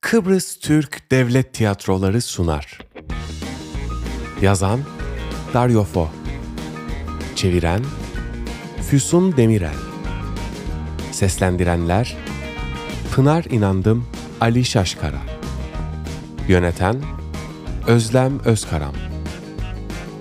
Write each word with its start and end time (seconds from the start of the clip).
Kıbrıs 0.00 0.58
Türk 0.58 1.10
Devlet 1.10 1.54
Tiyatroları 1.54 2.22
sunar. 2.22 2.78
Yazan 4.42 4.80
Dario 5.54 5.84
Fo. 5.84 6.08
Çeviren 7.36 7.84
Füsun 8.90 9.36
Demirel. 9.36 9.74
Seslendirenler 11.12 12.16
Pınar 13.14 13.44
İnandım 13.44 14.06
Ali 14.40 14.64
Şaşkara. 14.64 15.20
Yöneten 16.48 17.02
Özlem 17.86 18.38
Özkaram. 18.44 18.94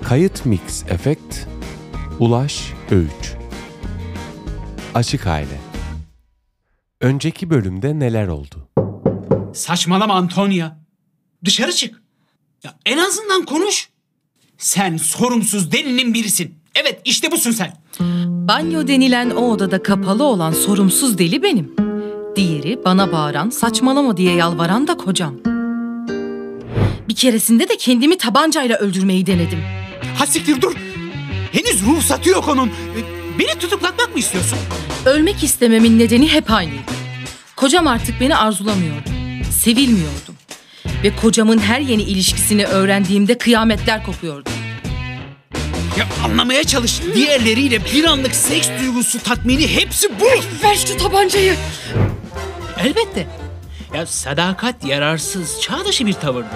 Kayıt 0.03 0.45
Mix 0.45 0.83
Efekt 0.89 1.47
Ulaş 2.19 2.73
Öğüç. 2.91 3.35
Açık 4.93 5.27
Aile. 5.27 5.59
Önceki 7.01 7.49
bölümde 7.49 7.99
neler 7.99 8.27
oldu? 8.27 8.66
Saçmalama 9.57 10.13
Antonia. 10.13 10.71
Dışarı 11.45 11.73
çık. 11.73 12.01
Ya 12.63 12.75
en 12.85 12.97
azından 12.97 13.45
konuş. 13.45 13.89
Sen 14.57 14.97
sorumsuz 14.97 15.71
delinin 15.71 16.13
birisin. 16.13 16.55
Evet 16.75 17.01
işte 17.05 17.31
busun 17.31 17.51
sen. 17.51 17.77
Banyo 18.47 18.87
denilen 18.87 19.29
o 19.29 19.51
odada 19.51 19.83
kapalı 19.83 20.23
olan 20.23 20.51
sorumsuz 20.51 21.17
deli 21.17 21.43
benim. 21.43 21.75
Diğeri 22.35 22.79
bana 22.85 23.11
bağıran, 23.11 23.49
saçmalama 23.49 24.17
diye 24.17 24.35
yalvaran 24.35 24.87
da 24.87 24.97
kocam. 24.97 25.35
Bir 27.09 27.15
keresinde 27.15 27.69
de 27.69 27.77
kendimi 27.77 28.17
tabancayla 28.17 28.77
öldürmeyi 28.77 29.25
denedim. 29.25 29.59
Ha 30.17 30.25
siktir 30.25 30.61
dur. 30.61 30.75
Henüz 31.51 31.85
ruhsatı 31.85 32.29
yok 32.29 32.47
onun. 32.47 32.71
Beni 33.39 33.59
tutuklatmak 33.59 34.13
mı 34.13 34.19
istiyorsun? 34.19 34.57
Ölmek 35.05 35.43
istememin 35.43 35.99
nedeni 35.99 36.27
hep 36.27 36.51
aynıydı. 36.51 36.91
Kocam 37.55 37.87
artık 37.87 38.21
beni 38.21 38.35
arzulamıyordu. 38.35 39.16
Sevilmiyordum. 39.63 40.35
Ve 41.03 41.15
kocamın 41.15 41.57
her 41.57 41.79
yeni 41.79 42.01
ilişkisini 42.01 42.65
öğrendiğimde 42.65 43.37
kıyametler 43.37 44.03
kopuyordu. 44.03 44.49
Ya 45.97 46.07
anlamaya 46.25 46.63
çalış. 46.63 47.01
Diğerleriyle 47.15 47.85
bir 47.85 48.03
anlık 48.03 48.35
seks 48.35 48.69
duygusu 48.81 49.23
tatmini 49.23 49.67
hepsi 49.67 50.19
bu. 50.19 50.25
Ver 50.63 50.75
şu 50.75 50.97
tabancayı. 50.97 51.55
Elbette. 52.79 53.27
Ya 53.93 54.05
sadakat 54.05 54.85
yararsız, 54.85 55.61
çağ 55.61 55.85
dışı 55.85 56.05
bir 56.05 56.13
tavırdır. 56.13 56.49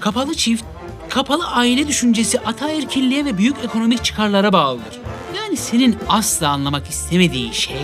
Kapalı 0.00 0.34
çift, 0.34 0.64
kapalı 1.08 1.46
aile 1.46 1.88
düşüncesi 1.88 2.40
ataerkilliğe 2.40 3.24
ve 3.24 3.38
büyük 3.38 3.56
ekonomik 3.64 4.04
çıkarlara 4.04 4.52
bağlıdır. 4.52 4.98
Yani 5.54 5.62
senin 5.66 5.96
asla 6.08 6.48
anlamak 6.48 6.90
istemediğin 6.90 7.52
şey, 7.52 7.76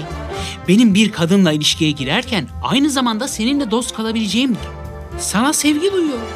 benim 0.68 0.94
bir 0.94 1.12
kadınla 1.12 1.52
ilişkiye 1.52 1.90
girerken 1.90 2.48
aynı 2.62 2.90
zamanda 2.90 3.28
seninle 3.28 3.70
dost 3.70 3.96
kalabileceğimdir. 3.96 4.60
Sana 5.18 5.52
sevgi 5.52 5.92
duyuyorum. 5.92 6.26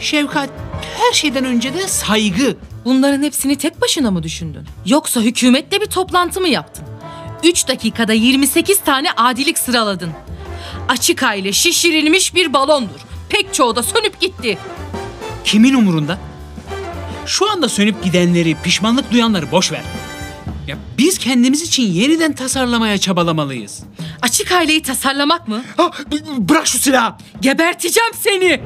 Şefkat, 0.00 0.50
her 0.98 1.12
şeyden 1.12 1.44
önce 1.44 1.74
de 1.74 1.88
saygı. 1.88 2.56
Bunların 2.84 3.22
hepsini 3.22 3.56
tek 3.56 3.80
başına 3.80 4.10
mı 4.10 4.22
düşündün? 4.22 4.66
Yoksa 4.86 5.20
hükümetle 5.20 5.80
bir 5.80 5.86
toplantı 5.86 6.40
mı 6.40 6.48
yaptın? 6.48 6.84
3 7.44 7.68
dakikada 7.68 8.12
28 8.12 8.80
tane 8.80 9.10
adilik 9.16 9.58
sıraladın. 9.58 10.10
Açık 10.88 11.22
aile 11.22 11.52
şişirilmiş 11.52 12.34
bir 12.34 12.52
balondur. 12.52 13.00
Pek 13.28 13.54
çoğu 13.54 13.76
da 13.76 13.82
sönüp 13.82 14.20
gitti. 14.20 14.58
Kimin 15.44 15.74
umurunda? 15.74 16.18
Şu 17.26 17.50
anda 17.50 17.68
sönüp 17.68 18.04
gidenleri, 18.04 18.56
pişmanlık 18.64 19.12
duyanları 19.12 19.50
boş 19.52 19.72
ver. 19.72 19.82
Ya 20.66 20.76
biz 20.98 21.18
kendimiz 21.18 21.62
için 21.62 21.82
yeniden 21.82 22.32
tasarlamaya 22.32 22.98
çabalamalıyız. 22.98 23.82
Açık 24.22 24.52
aileyi 24.52 24.82
tasarlamak 24.82 25.48
mı? 25.48 25.62
Ha, 25.76 25.90
b- 26.12 26.48
bırak 26.48 26.66
şu 26.66 26.78
silahı. 26.78 27.14
Geberteceğim 27.40 28.12
seni. 28.14 28.60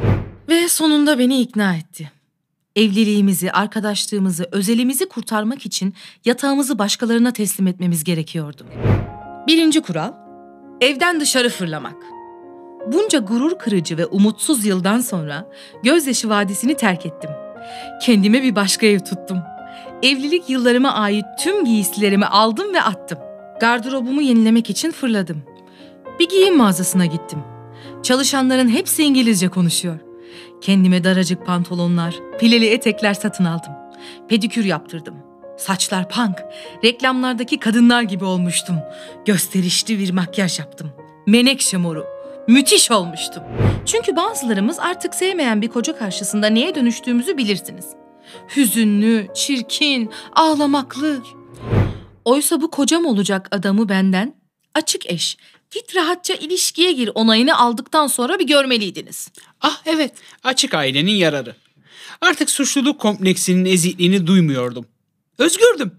Ve 0.48 0.68
sonunda 0.68 1.18
beni 1.18 1.40
ikna 1.40 1.76
etti. 1.76 2.10
Evliliğimizi, 2.76 3.52
arkadaşlığımızı, 3.52 4.48
özelimizi 4.52 5.08
kurtarmak 5.08 5.66
için 5.66 5.94
yatağımızı 6.24 6.78
başkalarına 6.78 7.32
teslim 7.32 7.66
etmemiz 7.66 8.04
gerekiyordu. 8.04 8.66
Birinci 9.46 9.80
kural, 9.80 10.12
evden 10.80 11.20
dışarı 11.20 11.48
fırlamak. 11.48 11.96
Bunca 12.92 13.18
gurur 13.18 13.58
kırıcı 13.58 13.96
ve 13.98 14.06
umutsuz 14.06 14.64
yıldan 14.66 15.00
sonra 15.00 15.48
Gözyaşı 15.82 16.28
Vadisi'ni 16.28 16.76
terk 16.76 17.06
ettim. 17.06 17.30
Kendime 18.02 18.42
bir 18.42 18.54
başka 18.54 18.86
ev 18.86 18.98
tuttum. 19.00 19.38
Evlilik 20.02 20.50
yıllarıma 20.50 20.92
ait 20.92 21.24
tüm 21.38 21.64
giysilerimi 21.64 22.26
aldım 22.26 22.74
ve 22.74 22.82
attım. 22.82 23.18
Gardırobumu 23.60 24.22
yenilemek 24.22 24.70
için 24.70 24.90
fırladım. 24.90 25.42
Bir 26.20 26.28
giyim 26.28 26.56
mağazasına 26.56 27.06
gittim. 27.06 27.38
Çalışanların 28.02 28.68
hepsi 28.68 29.02
İngilizce 29.04 29.48
konuşuyor. 29.48 29.98
Kendime 30.60 31.04
daracık 31.04 31.46
pantolonlar, 31.46 32.14
pileli 32.38 32.66
etekler 32.66 33.14
satın 33.14 33.44
aldım. 33.44 33.72
Pedikür 34.28 34.64
yaptırdım. 34.64 35.14
Saçlar 35.58 36.08
punk, 36.08 36.36
reklamlardaki 36.84 37.58
kadınlar 37.58 38.02
gibi 38.02 38.24
olmuştum. 38.24 38.76
Gösterişli 39.24 39.98
bir 39.98 40.12
makyaj 40.12 40.58
yaptım. 40.58 40.90
Menekşe 41.26 41.76
moru. 41.76 42.06
Müthiş 42.48 42.90
olmuştum. 42.90 43.42
Çünkü 43.86 44.16
bazılarımız 44.16 44.78
artık 44.78 45.14
sevmeyen 45.14 45.62
bir 45.62 45.68
koca 45.68 45.98
karşısında 45.98 46.46
neye 46.46 46.74
dönüştüğümüzü 46.74 47.36
bilirsiniz. 47.36 47.86
Hüzünlü, 48.56 49.28
çirkin, 49.34 50.10
ağlamaklı. 50.32 51.22
Oysa 52.24 52.60
bu 52.60 52.70
kocam 52.70 53.06
olacak 53.06 53.48
adamı 53.50 53.88
benden 53.88 54.34
açık 54.74 55.10
eş. 55.10 55.36
Git 55.70 55.96
rahatça 55.96 56.34
ilişkiye 56.34 56.92
gir 56.92 57.10
onayını 57.14 57.58
aldıktan 57.58 58.06
sonra 58.06 58.38
bir 58.38 58.46
görmeliydiniz. 58.46 59.28
Ah 59.60 59.82
evet, 59.86 60.14
açık 60.44 60.74
ailenin 60.74 61.12
yararı. 61.12 61.56
Artık 62.20 62.50
suçluluk 62.50 63.00
kompleksinin 63.00 63.64
ezikliğini 63.64 64.26
duymuyordum. 64.26 64.86
Özgürdüm. 65.38 65.92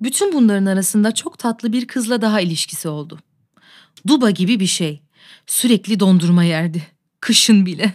Bütün 0.00 0.32
bunların 0.32 0.66
arasında 0.66 1.14
çok 1.14 1.38
tatlı 1.38 1.72
bir 1.72 1.86
kızla 1.86 2.22
daha 2.22 2.40
ilişkisi 2.40 2.88
oldu. 2.88 3.18
Duba 4.06 4.30
gibi 4.30 4.60
bir 4.60 4.66
şey. 4.66 5.02
Sürekli 5.46 6.00
dondurma 6.00 6.44
yerdi. 6.44 6.82
Kışın 7.20 7.66
bile. 7.66 7.92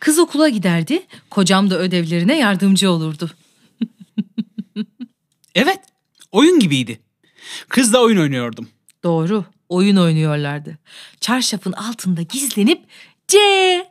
Kız 0.00 0.18
okula 0.18 0.48
giderdi, 0.48 1.06
kocam 1.30 1.70
da 1.70 1.78
ödevlerine 1.78 2.38
yardımcı 2.38 2.90
olurdu. 2.90 3.30
Evet, 5.54 5.80
oyun 6.32 6.60
gibiydi. 6.60 7.00
Kızla 7.68 8.02
oyun 8.02 8.18
oynuyordum. 8.18 8.68
Doğru, 9.04 9.44
oyun 9.68 9.96
oynuyorlardı. 9.96 10.78
Çarşafın 11.20 11.72
altında 11.72 12.22
gizlenip 12.22 12.84
C 13.28 13.38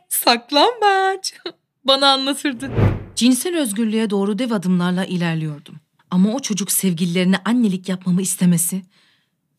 saklambaç 0.08 1.34
bana 1.84 2.12
anlatırdı. 2.12 2.70
Cinsel 3.16 3.58
özgürlüğe 3.58 4.10
doğru 4.10 4.38
dev 4.38 4.50
adımlarla 4.50 5.04
ilerliyordum. 5.04 5.74
Ama 6.10 6.34
o 6.34 6.38
çocuk 6.40 6.72
sevgililerine 6.72 7.36
annelik 7.44 7.88
yapmamı 7.88 8.22
istemesi, 8.22 8.82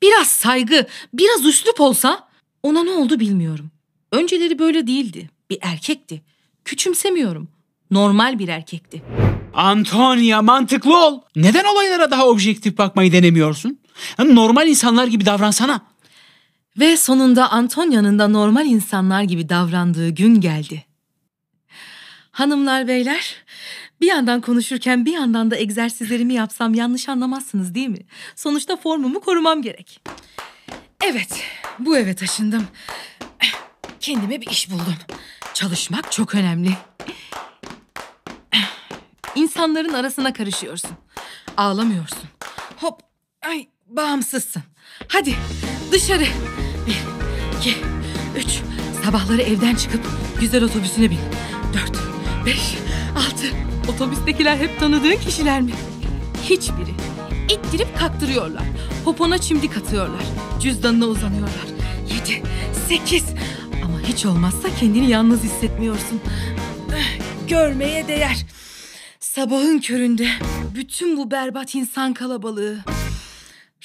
biraz 0.01 0.27
saygı, 0.27 0.87
biraz 1.13 1.45
üslup 1.45 1.81
olsa 1.81 2.27
ona 2.63 2.83
ne 2.83 2.91
oldu 2.91 3.19
bilmiyorum. 3.19 3.71
Önceleri 4.11 4.59
böyle 4.59 4.87
değildi. 4.87 5.29
Bir 5.49 5.57
erkekti. 5.61 6.21
Küçümsemiyorum. 6.69 7.47
Normal 7.91 8.39
bir 8.39 8.47
erkekti. 8.47 9.01
Antonia 9.53 10.41
mantıklı 10.41 11.05
ol. 11.05 11.21
Neden 11.35 11.63
olaylara 11.63 12.11
daha 12.11 12.27
objektif 12.27 12.77
bakmayı 12.77 13.11
denemiyorsun? 13.11 13.79
Normal 14.19 14.67
insanlar 14.67 15.07
gibi 15.07 15.25
davransana. 15.25 15.81
Ve 16.79 16.97
sonunda 16.97 17.51
Antonia'nın 17.51 18.19
da 18.19 18.27
normal 18.27 18.65
insanlar 18.65 19.23
gibi 19.23 19.49
davrandığı 19.49 20.09
gün 20.09 20.41
geldi. 20.41 20.85
Hanımlar 22.31 22.87
beyler, 22.87 23.35
bir 24.01 24.07
yandan 24.07 24.41
konuşurken 24.41 25.05
bir 25.05 25.13
yandan 25.13 25.51
da 25.51 25.57
egzersizlerimi 25.57 26.33
yapsam 26.33 26.73
yanlış 26.73 27.09
anlamazsınız 27.09 27.75
değil 27.75 27.89
mi? 27.89 28.05
Sonuçta 28.35 28.75
formumu 28.77 29.19
korumam 29.19 29.61
gerek. 29.61 30.01
Evet, 31.03 31.43
bu 31.79 31.97
eve 31.97 32.15
taşındım. 32.15 32.63
Kendime 33.99 34.41
bir 34.41 34.47
iş 34.47 34.71
buldum. 34.71 34.95
Çalışmak 35.53 36.11
çok 36.11 36.35
önemli. 36.35 36.71
İnsanların 39.35 39.93
arasına 39.93 40.33
karışıyorsun. 40.33 40.91
Ağlamıyorsun. 41.57 42.19
Hop, 42.77 42.99
ay 43.41 43.67
bağımsızsın. 43.87 44.63
Hadi 45.07 45.35
dışarı. 45.91 46.25
Bir, 46.87 46.97
iki, 47.57 47.75
üç. 48.37 48.59
Sabahları 49.05 49.41
evden 49.41 49.75
çıkıp 49.75 50.01
güzel 50.39 50.63
otobüsüne 50.63 51.09
bin. 51.09 51.19
Dört, 51.73 51.97
beş, 52.45 52.75
altı. 53.17 53.47
Otobüstekiler 53.91 54.57
hep 54.57 54.79
tanıdığın 54.79 55.17
kişiler 55.17 55.61
mi? 55.61 55.71
Hiçbiri. 56.43 56.93
İttirip 57.49 57.97
kaktırıyorlar. 57.99 58.63
Popona 59.05 59.37
çimdik 59.37 59.77
atıyorlar. 59.77 60.23
Cüzdanına 60.61 61.05
uzanıyorlar. 61.05 61.65
Yedi, 62.15 62.43
sekiz. 62.87 63.23
Hiç 64.09 64.25
olmazsa 64.25 64.75
kendini 64.79 65.09
yalnız 65.09 65.43
hissetmiyorsun. 65.43 66.21
Görmeye 67.47 68.07
değer. 68.07 68.45
Sabahın 69.19 69.79
köründe 69.79 70.29
bütün 70.75 71.17
bu 71.17 71.31
berbat 71.31 71.75
insan 71.75 72.13
kalabalığı. 72.13 72.77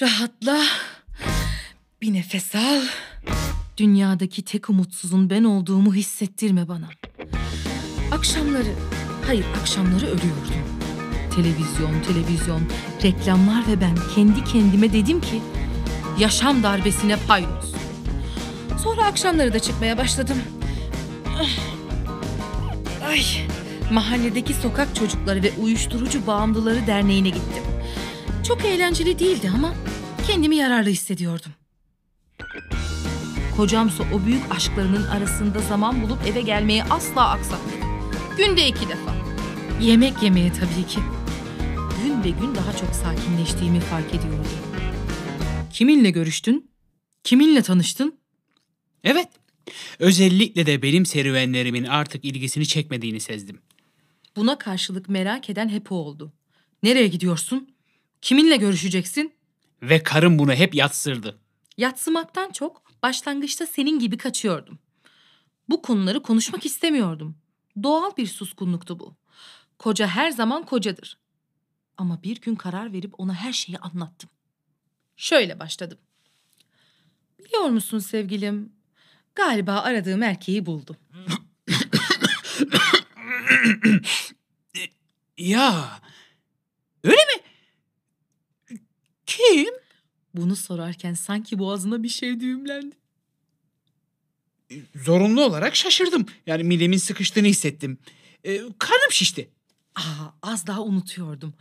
Rahatla. 0.03 0.63
Bir 2.03 2.13
nefes 2.13 2.55
al. 2.55 2.81
Dünyadaki 3.77 4.43
tek 4.43 4.71
umutsuzun 4.71 5.31
ben 5.31 5.45
olduğumu 5.45 5.95
hissettirme 5.95 6.69
bana. 6.69 6.89
Akşamları, 8.13 8.75
hayır 9.27 9.45
akşamları 9.61 10.07
ölüyordum. 10.07 10.55
Televizyon, 11.35 12.03
televizyon, 12.03 12.63
reklamlar 13.03 13.67
ve 13.67 13.81
ben 13.81 13.95
kendi 14.15 14.45
kendime 14.45 14.93
dedim 14.93 15.21
ki 15.21 15.43
yaşam 16.19 16.63
darbesine 16.63 17.17
paydos. 17.29 17.74
Sonra 18.85 19.05
akşamları 19.05 19.53
da 19.53 19.59
çıkmaya 19.59 19.99
başladım. 19.99 20.37
Ay, 23.07 23.23
mahalledeki 23.93 24.55
sokak 24.55 24.97
çocukları 24.97 25.43
ve 25.43 25.53
uyuşturucu 25.63 26.27
bağımlıları 26.27 26.87
derneğine 26.87 27.29
gittim. 27.29 27.63
Çok 28.49 28.65
eğlenceli 28.65 29.19
değildi 29.19 29.51
ama 29.55 29.75
kendimi 30.27 30.57
yararlı 30.57 30.89
hissediyordum. 30.89 31.53
Kocamsa 33.57 34.05
o 34.15 34.27
büyük 34.27 34.55
aşklarının 34.57 35.07
arasında 35.07 35.59
zaman 35.59 36.03
bulup 36.03 36.27
eve 36.27 36.41
gelmeyi 36.41 36.85
asla 36.85 37.31
aksatmadı. 37.31 37.87
Günde 38.37 38.69
iki 38.69 38.89
defa. 38.89 39.15
Yemek 39.81 40.23
yemeye 40.23 40.53
tabii 40.53 40.87
ki. 40.87 41.01
Gün 42.05 42.25
ve 42.25 42.31
gün 42.31 42.55
daha 42.55 42.77
çok 42.77 42.95
sakinleştiğimi 42.95 43.81
fark 43.81 44.09
ediyordum. 44.09 44.47
Kiminle 45.73 46.11
görüştün? 46.11 46.71
Kiminle 47.25 47.63
tanıştın? 47.63 48.24
Evet. 49.05 49.29
Özellikle 49.99 50.67
de 50.67 50.83
benim 50.83 51.07
serüvenlerimin 51.07 51.85
artık 51.85 52.25
ilgisini 52.25 52.67
çekmediğini 52.67 53.21
sezdim. 53.21 53.63
Buna 54.37 54.59
karşılık 54.59 55.09
merak 55.09 55.51
eden 55.51 55.69
hep 55.69 55.93
o 55.93 55.95
oldu. 55.95 56.33
Nereye 56.83 57.09
gidiyorsun? 57.09 57.75
Kiminle 58.23 58.57
görüşeceksin? 58.57 59.35
Ve 59.83 60.03
karım 60.03 60.39
bunu 60.39 60.53
hep 60.53 60.75
yatsırdı. 60.75 61.39
Yatsımaktan 61.77 62.51
çok 62.51 62.83
başlangıçta 63.03 63.67
senin 63.67 63.99
gibi 63.99 64.19
kaçıyordum. 64.19 64.79
Bu 65.69 65.83
konuları 65.83 66.23
konuşmak 66.23 66.67
istemiyordum. 66.67 67.37
Doğal 67.83 68.17
bir 68.17 68.27
suskunluktu 68.27 69.01
bu. 69.01 69.17
Koca 69.79 70.07
her 70.07 70.31
zaman 70.31 70.67
kocadır. 70.67 71.19
Ama 71.97 72.23
bir 72.23 72.41
gün 72.41 72.55
karar 72.55 72.93
verip 72.93 73.21
ona 73.21 73.35
her 73.35 73.53
şeyi 73.53 73.79
anlattım. 73.79 74.31
Şöyle 75.17 75.61
başladım. 75.61 75.99
Biliyor 77.45 77.65
musun 77.65 77.99
sevgilim? 77.99 78.73
Galiba 79.35 79.73
aradığım 79.81 80.23
erkeği 80.23 80.67
buldum. 80.67 80.97
Ya. 85.39 86.01
Öyle 87.05 87.17
mi? 87.17 87.43
Kim? 89.27 89.75
Bunu 90.35 90.57
sorarken 90.57 91.15
sanki 91.15 91.59
boğazına 91.59 92.03
bir 92.03 92.09
şey 92.09 92.41
düğümlendi. 92.41 92.97
Zorunlu 94.95 95.45
olarak 95.45 95.77
şaşırdım. 95.77 96.27
Yani 96.47 96.65
midemin 96.65 96.97
sıkıştığını 96.97 97.47
hissettim. 97.47 97.99
Ee, 98.45 98.59
karnım 98.79 99.11
şişti. 99.11 99.51
Aa, 99.95 100.03
az 100.43 100.67
daha 100.67 100.83
unutuyordum. 100.83 101.55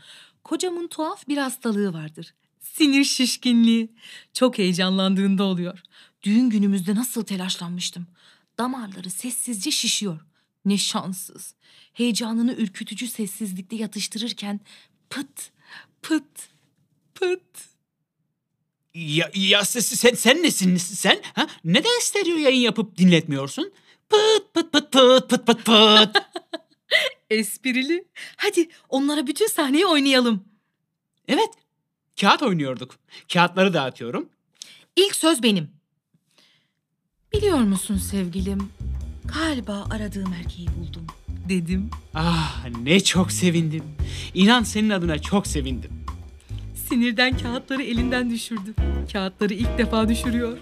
Kocamın 0.44 0.88
tuhaf 0.88 1.28
bir 1.28 1.38
hastalığı 1.38 1.94
vardır. 1.94 2.34
Sinir 2.60 3.04
şişkinliği. 3.04 3.92
Çok 4.34 4.58
heyecanlandığında 4.58 5.44
oluyor. 5.44 5.80
Düğün 6.24 6.50
günümüzde 6.50 6.96
nasıl 6.96 7.24
telaşlanmıştım. 7.24 8.08
Damarları 8.58 9.10
sessizce 9.10 9.72
şişiyor. 9.72 10.20
Ne 10.66 10.78
şanssız. 10.78 11.56
Heyecanını 11.94 12.54
ürkütücü 12.54 13.08
sessizlikte 13.08 13.76
yatıştırırken 13.76 14.60
pıt 15.10 15.52
pıt 16.02 16.50
pıt. 17.16 17.42
Ya, 18.96 19.32
ya 19.36 19.66
sen, 19.66 19.80
sen, 19.80 20.14
sen 20.14 20.44
nesin 20.44 20.78
sen? 20.78 21.22
Ha? 21.34 21.48
Neden 21.64 22.00
stereo 22.02 22.38
yayın 22.38 22.62
yapıp 22.62 22.98
dinletmiyorsun? 22.98 23.74
Pıt 24.10 24.54
pıt 24.54 24.72
pıt 24.74 24.92
pıt 24.92 25.30
pıt 25.30 25.46
pıt 25.46 25.66
pıt. 25.66 26.18
Esprili. 27.30 28.06
Hadi 28.38 28.70
onlara 28.90 29.28
bütün 29.28 29.48
sahneyi 29.48 29.86
oynayalım. 29.86 30.46
evet. 31.28 31.50
Kağıt 32.22 32.42
oynuyorduk. 32.44 32.96
Kağıtları 33.34 33.74
dağıtıyorum. 33.74 34.30
İlk 34.96 35.16
söz 35.16 35.44
benim. 35.44 35.83
Biliyor 37.34 37.58
musun 37.58 37.98
sevgilim? 37.98 38.70
Galiba 39.26 39.86
aradığım 39.90 40.34
erkeği 40.34 40.68
buldum. 40.68 41.06
Dedim. 41.50 41.90
Ah 42.16 42.66
ne 42.84 43.00
çok 43.00 43.32
sevindim. 43.32 43.84
İnan 44.34 44.64
senin 44.64 44.90
adına 44.90 45.20
çok 45.20 45.48
sevindim. 45.48 45.92
Sinirden 46.90 47.38
kağıtları 47.38 47.84
elinden 47.84 48.30
düşürdü. 48.30 48.74
Kağıtları 49.14 49.54
ilk 49.54 49.78
defa 49.78 50.10
düşürüyor. 50.10 50.58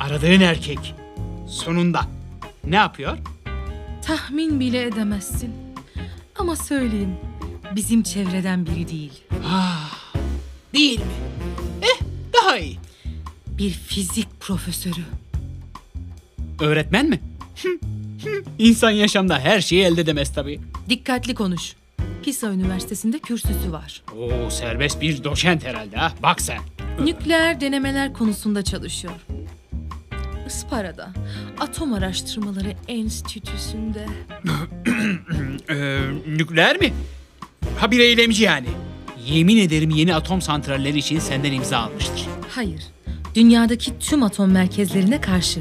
Aradığın 0.00 0.40
erkek. 0.40 0.94
Sonunda. 1.48 2.08
Ne 2.64 2.76
yapıyor? 2.76 3.18
Tahmin 4.02 4.60
bile 4.60 4.82
edemezsin. 4.82 5.52
Ama 6.38 6.56
söyleyeyim. 6.56 7.16
Bizim 7.76 8.02
çevreden 8.02 8.66
biri 8.66 8.88
değil. 8.88 9.12
Ah, 9.46 10.14
değil 10.74 10.98
mi? 11.00 11.06
Eh 11.82 12.00
daha 12.34 12.58
iyi. 12.58 12.78
Bir 13.58 13.70
fizik 13.70 14.40
profesörü. 14.40 15.04
Öğretmen 16.60 17.06
mi? 17.08 17.20
İnsan 18.58 18.90
yaşamda 18.90 19.38
her 19.40 19.60
şeyi 19.60 19.82
elde 19.84 20.00
edemez 20.00 20.32
tabii. 20.34 20.60
Dikkatli 20.88 21.34
konuş. 21.34 21.72
Pisa 22.24 22.52
Üniversitesi'nde 22.52 23.18
kürsüsü 23.18 23.72
var. 23.72 24.02
Oo 24.18 24.50
serbest 24.50 25.00
bir 25.00 25.24
doçent 25.24 25.64
herhalde 25.64 25.96
ha. 25.96 26.12
Bak 26.22 26.40
sen. 26.40 26.58
Nükleer 27.04 27.60
denemeler 27.60 28.12
konusunda 28.12 28.62
çalışıyor. 28.64 29.14
Ispara'da 30.46 31.10
Atom 31.60 31.92
Araştırmaları 31.92 32.72
Enstitüsü'nde. 32.88 34.06
Ee, 35.70 36.00
nükleer 36.26 36.80
mi? 36.80 36.92
Ha 37.78 37.90
bir 37.90 37.98
eylemci 37.98 38.42
yani. 38.42 38.66
Yemin 39.26 39.56
ederim 39.56 39.90
yeni 39.90 40.14
atom 40.14 40.42
santralleri 40.42 40.98
için 40.98 41.18
senden 41.18 41.52
imza 41.52 41.78
almıştır. 41.78 42.26
Hayır, 42.50 42.82
dünyadaki 43.34 43.98
tüm 43.98 44.22
atom 44.22 44.50
merkezlerine 44.50 45.20
karşı. 45.20 45.60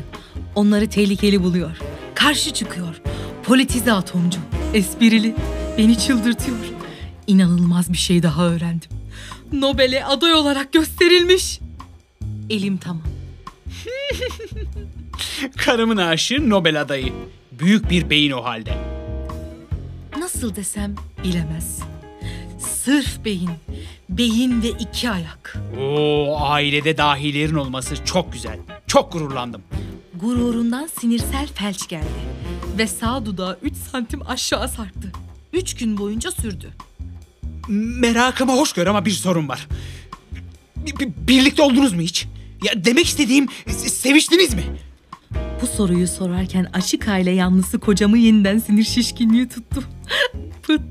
Onları 0.55 0.89
tehlikeli 0.89 1.43
buluyor. 1.43 1.77
Karşı 2.15 2.53
çıkıyor. 2.53 3.01
Politize 3.43 3.91
atomcu. 3.91 4.39
Esprili. 4.73 5.35
Beni 5.77 5.97
çıldırtıyor. 5.97 6.57
İnanılmaz 7.27 7.93
bir 7.93 7.97
şey 7.97 8.23
daha 8.23 8.47
öğrendim. 8.47 8.89
Nobel'e 9.53 10.05
aday 10.05 10.33
olarak 10.33 10.73
gösterilmiş. 10.73 11.59
Elim 12.49 12.77
tamam. 12.77 13.03
Karımın 15.57 15.97
aşığı 15.97 16.49
Nobel 16.49 16.81
adayı. 16.81 17.13
Büyük 17.51 17.89
bir 17.89 18.09
beyin 18.09 18.31
o 18.31 18.43
halde. 18.43 18.77
Nasıl 20.19 20.55
desem 20.55 20.95
bilemezsin. 21.23 21.85
Sırf 22.59 23.25
beyin. 23.25 23.49
Beyin 24.17 24.61
ve 24.63 24.69
iki 24.69 25.09
ayak. 25.09 25.57
Oo 25.79 26.37
ailede 26.39 26.97
dahilerin 26.97 27.55
olması 27.55 28.05
çok 28.05 28.33
güzel. 28.33 28.59
Çok 28.87 29.13
gururlandım. 29.13 29.61
Gururundan 30.21 30.87
sinirsel 30.99 31.47
felç 31.55 31.87
geldi. 31.87 32.05
Ve 32.77 32.87
sağ 32.87 33.25
dudağı 33.25 33.57
3 33.61 33.75
santim 33.75 34.27
aşağı 34.27 34.69
sarktı. 34.69 35.11
3 35.53 35.75
gün 35.75 35.97
boyunca 35.97 36.31
sürdü. 36.31 36.69
Merakıma 37.99 38.53
hoş 38.53 38.73
gör 38.73 38.87
ama 38.87 39.05
bir 39.05 39.11
sorun 39.11 39.47
var. 39.47 39.67
Bi- 40.77 40.99
bi- 40.99 41.13
birlikte 41.27 41.61
oldunuz 41.61 41.93
mu 41.93 42.01
hiç? 42.01 42.27
Ya 42.63 42.85
demek 42.85 43.05
istediğim 43.05 43.45
se- 43.67 43.89
seviştiniz 43.89 44.53
mi? 44.53 44.63
Bu 45.61 45.67
soruyu 45.67 46.07
sorarken 46.07 46.67
açık 46.73 47.07
aile 47.07 47.31
yanlısı 47.31 47.79
kocamı 47.79 48.17
yeniden 48.17 48.59
sinir 48.59 48.83
şişkinliği 48.83 49.49
tuttu. 49.49 49.83
Pıt. 50.63 50.81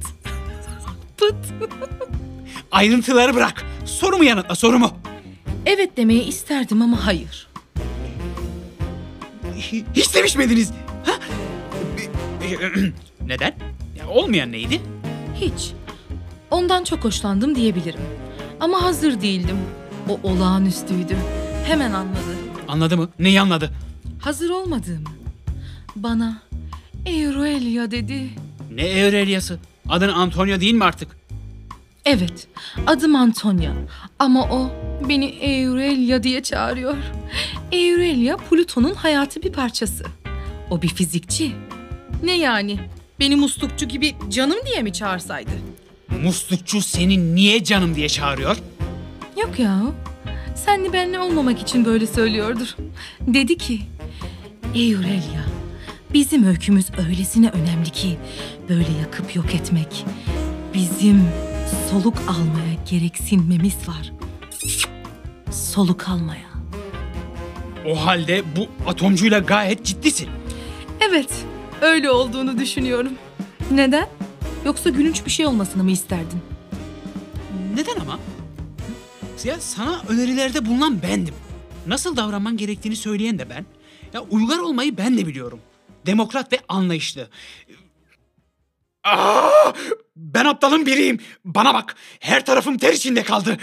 Pıt. 1.18 1.36
Ayrıntıları 2.72 3.34
bırak. 3.34 3.64
Sorumu 3.84 4.24
yanıtla 4.24 4.54
sorumu. 4.54 4.90
Evet 5.66 5.96
demeyi 5.96 6.22
isterdim 6.24 6.82
ama 6.82 7.06
hayır. 7.06 7.48
Hi- 9.56 9.84
Hiç 9.94 10.06
sevişmediniz. 10.06 10.70
Ha? 11.06 11.12
Neden? 13.26 13.54
Ya, 13.98 14.08
olmayan 14.08 14.52
neydi? 14.52 14.80
Hiç. 15.40 15.72
Ondan 16.50 16.84
çok 16.84 17.04
hoşlandım 17.04 17.54
diyebilirim. 17.54 18.00
Ama 18.60 18.82
hazır 18.82 19.20
değildim. 19.20 19.56
O 20.08 20.20
olağanüstüydü. 20.22 21.16
Hemen 21.66 21.92
anladı. 21.92 22.36
Anladı 22.68 22.96
mı? 22.96 23.08
Neyi 23.18 23.40
anladı? 23.40 23.70
Hazır 24.20 24.50
olmadığımı. 24.50 25.08
Bana 25.96 26.42
Eurelia 27.06 27.90
dedi. 27.90 28.30
Ne 28.74 28.82
Eurelia'sı? 28.82 29.58
Adın 29.88 30.08
Antonio 30.08 30.60
değil 30.60 30.74
mi 30.74 30.84
artık? 30.84 31.16
Evet, 32.04 32.46
adım 32.86 33.16
Antonia 33.16 33.72
ama 34.18 34.42
o 34.44 34.70
beni 35.08 35.24
Eurelia 35.26 36.22
diye 36.22 36.42
çağırıyor. 36.42 36.96
Eurelia 37.72 38.36
Plüton'un 38.36 38.94
hayatı 38.94 39.42
bir 39.42 39.52
parçası. 39.52 40.04
O 40.70 40.82
bir 40.82 40.88
fizikçi. 40.88 41.52
Ne 42.22 42.38
yani? 42.38 42.78
Beni 43.20 43.36
muslukçu 43.36 43.88
gibi 43.88 44.14
canım 44.30 44.58
diye 44.66 44.82
mi 44.82 44.92
çağırsaydı? 44.92 45.50
Muslukçu 46.22 46.80
seni 46.82 47.34
niye 47.34 47.64
canım 47.64 47.94
diye 47.94 48.08
çağırıyor? 48.08 48.56
Yok 49.42 49.58
ya. 49.58 49.80
senli 50.54 50.92
benli 50.92 51.18
olmamak 51.18 51.60
için 51.62 51.84
böyle 51.84 52.06
söylüyordur. 52.06 52.76
Dedi 53.20 53.56
ki, 53.58 53.80
Ey 54.74 54.94
Aurelia, 54.96 55.42
bizim 56.14 56.44
öykümüz 56.46 56.86
öylesine 57.08 57.48
önemli 57.48 57.90
ki 57.90 58.18
böyle 58.68 58.92
yakıp 59.00 59.36
yok 59.36 59.54
etmek. 59.54 60.04
Bizim 60.74 61.24
soluk 61.90 62.16
almaya 62.28 62.74
gereksinmemiz 62.90 63.88
var. 63.88 64.12
Soluk 65.50 66.08
almaya. 66.08 66.52
O 67.86 68.06
halde 68.06 68.42
bu 68.56 68.90
atomcuyla 68.90 69.38
gayet 69.38 69.84
ciddisin. 69.84 70.28
Evet, 71.00 71.30
öyle 71.80 72.10
olduğunu 72.10 72.58
düşünüyorum. 72.58 73.12
Neden? 73.70 74.08
Yoksa 74.64 74.90
gülünç 74.90 75.26
bir 75.26 75.30
şey 75.30 75.46
olmasını 75.46 75.84
mı 75.84 75.90
isterdin? 75.90 76.40
Neden 77.74 78.00
ama? 78.00 78.18
Ya 79.44 79.60
sana 79.60 80.02
önerilerde 80.08 80.66
bulunan 80.66 81.02
bendim. 81.02 81.34
Nasıl 81.86 82.16
davranman 82.16 82.56
gerektiğini 82.56 82.96
söyleyen 82.96 83.38
de 83.38 83.50
ben. 83.50 83.66
Ya 84.12 84.20
uygar 84.20 84.58
olmayı 84.58 84.96
ben 84.96 85.18
de 85.18 85.26
biliyorum. 85.26 85.58
Demokrat 86.06 86.52
ve 86.52 86.60
anlayışlı. 86.68 87.28
Aa, 89.04 89.72
ben 90.16 90.44
aptalın 90.44 90.86
biriyim. 90.86 91.18
Bana 91.44 91.74
bak. 91.74 91.96
Her 92.20 92.46
tarafım 92.46 92.78
ter 92.78 92.92
içinde 92.92 93.22
kaldı. 93.22 93.56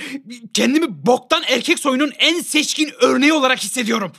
Kendimi 0.53 1.05
boktan 1.05 1.43
erkek 1.47 1.79
soyunun 1.79 2.11
en 2.19 2.39
seçkin 2.39 2.91
örneği 3.01 3.33
olarak 3.33 3.59
hissediyorum. 3.63 4.11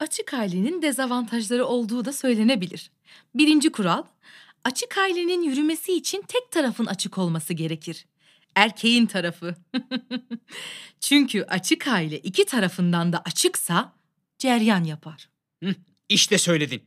Açık 0.00 0.34
ailenin 0.34 0.82
dezavantajları 0.82 1.66
olduğu 1.66 2.04
da 2.04 2.12
söylenebilir. 2.12 2.90
Birinci 3.34 3.72
kural, 3.72 4.02
açık 4.64 4.98
ailenin 4.98 5.42
yürümesi 5.42 5.92
için 5.92 6.22
tek 6.28 6.50
tarafın 6.50 6.86
açık 6.86 7.18
olması 7.18 7.52
gerekir. 7.54 8.06
Erkeğin 8.54 9.06
tarafı. 9.06 9.54
Çünkü 11.00 11.42
açık 11.42 11.86
aile 11.86 12.18
iki 12.18 12.44
tarafından 12.44 13.12
da 13.12 13.22
açıksa 13.24 13.92
ceryan 14.38 14.84
yapar. 14.84 15.28
İşte 16.08 16.38
söyledin. 16.38 16.82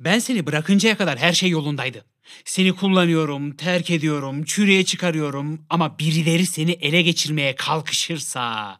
Ben 0.00 0.18
seni 0.18 0.46
bırakıncaya 0.46 0.96
kadar 0.96 1.18
her 1.18 1.32
şey 1.32 1.48
yolundaydı. 1.48 2.04
Seni 2.44 2.72
kullanıyorum, 2.72 3.56
terk 3.56 3.90
ediyorum, 3.90 4.44
çürüye 4.44 4.84
çıkarıyorum 4.84 5.60
ama 5.70 5.98
birileri 5.98 6.46
seni 6.46 6.72
ele 6.72 7.02
geçirmeye 7.02 7.56
kalkışırsa, 7.56 8.78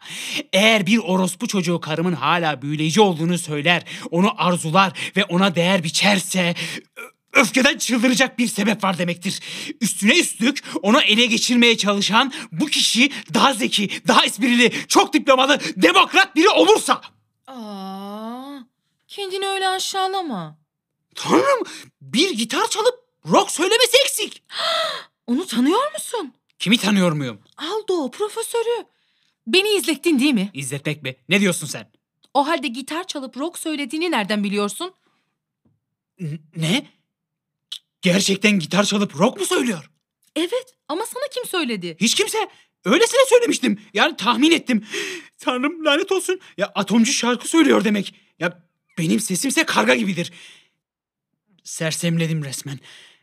eğer 0.53 0.87
bir 0.87 0.99
orospu 0.99 1.49
çocuğu 1.49 1.81
karımın 1.81 2.13
hala 2.13 2.63
büyüleyici 2.63 3.01
olduğunu 3.01 3.39
söyler, 3.39 3.83
onu 4.11 4.33
arzular 4.37 4.93
ve 5.17 5.25
ona 5.25 5.55
değer 5.55 5.85
biçerse 5.85 6.55
öfkeden 7.33 7.79
çıldıracak 7.79 8.39
bir 8.39 8.47
sebep 8.47 8.85
var 8.85 8.99
demektir. 8.99 9.41
Üstüne 9.81 10.19
üstlük 10.19 10.65
onu 10.83 11.01
ele 11.01 11.27
geçirmeye 11.27 11.77
çalışan 11.77 12.33
bu 12.53 12.67
kişi 12.67 13.11
daha 13.35 13.53
zeki, 13.53 13.91
daha 14.09 14.25
esprili, 14.25 14.73
çok 14.89 15.13
diplomalı, 15.13 15.59
demokrat 15.77 16.37
biri 16.37 16.49
olursa. 16.49 17.01
Aa, 17.47 18.59
kendini 19.09 19.47
öyle 19.47 19.69
aşağılama. 19.69 20.66
Tanrım 21.17 21.63
bir 22.03 22.31
gitar 22.31 22.71
çalıp 22.71 22.95
rock 23.31 23.51
söylemesi 23.51 23.97
eksik. 24.05 24.43
Onu 25.27 25.47
tanıyor 25.47 25.93
musun? 25.93 26.33
Kimi 26.59 26.79
tanıyor 26.79 27.13
muyum? 27.13 27.41
Aldo, 27.57 28.11
profesörü. 28.11 28.87
Beni 29.47 29.69
izlettin 29.69 30.19
değil 30.21 30.35
mi? 30.35 30.51
İzletmek 30.55 31.03
mi? 31.03 31.17
Ne 31.29 31.41
diyorsun 31.41 31.67
sen? 31.67 31.91
O 32.35 32.47
halde 32.47 32.69
gitar 32.69 33.07
çalıp 33.07 33.37
rock 33.37 33.59
söylediğini 33.59 34.11
nereden 34.11 34.45
biliyorsun? 34.45 34.93
N- 36.21 36.39
ne? 36.57 36.87
Gerçekten 38.03 38.59
gitar 38.59 38.85
çalıp 38.85 39.17
rock 39.19 39.41
mu 39.41 39.47
söylüyor? 39.47 39.91
Evet 40.37 40.75
ama 40.89 41.07
sana 41.07 41.25
kim 41.35 41.45
söyledi? 41.45 41.97
Hiç 42.01 42.15
kimse. 42.15 42.49
Öylesine 42.85 43.21
söylemiştim. 43.29 43.81
Yani 43.95 44.17
tahmin 44.17 44.51
ettim. 44.51 44.87
Tanrım 45.39 45.85
lanet 45.85 46.13
olsun. 46.13 46.41
Ya 46.57 46.67
atomcu 46.75 47.13
şarkı 47.13 47.49
söylüyor 47.49 47.85
demek. 47.85 48.15
Ya 48.39 48.63
benim 48.99 49.21
sesimse 49.21 49.65
karga 49.65 49.95
gibidir. 49.95 50.33
Sersemledim 51.67 52.45
resmen. 52.45 52.79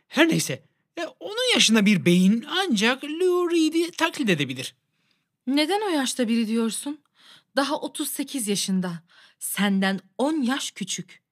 Her 0.08 0.28
neyse. 0.28 0.62
Ya 0.96 1.14
onun 1.20 1.54
yaşında 1.54 1.86
bir 1.86 2.04
beyin 2.04 2.46
ancak 2.48 3.04
Lou 3.04 3.50
Reed'i 3.50 3.90
taklit 3.90 4.30
edebilir. 4.30 4.74
Neden 5.46 5.80
o 5.80 5.88
yaşta 5.88 6.28
biri 6.28 6.48
diyorsun? 6.48 6.98
Daha 7.56 7.76
38 7.76 8.48
yaşında. 8.48 9.02
Senden 9.38 10.00
10 10.18 10.42
yaş 10.42 10.70
küçük. 10.70 11.22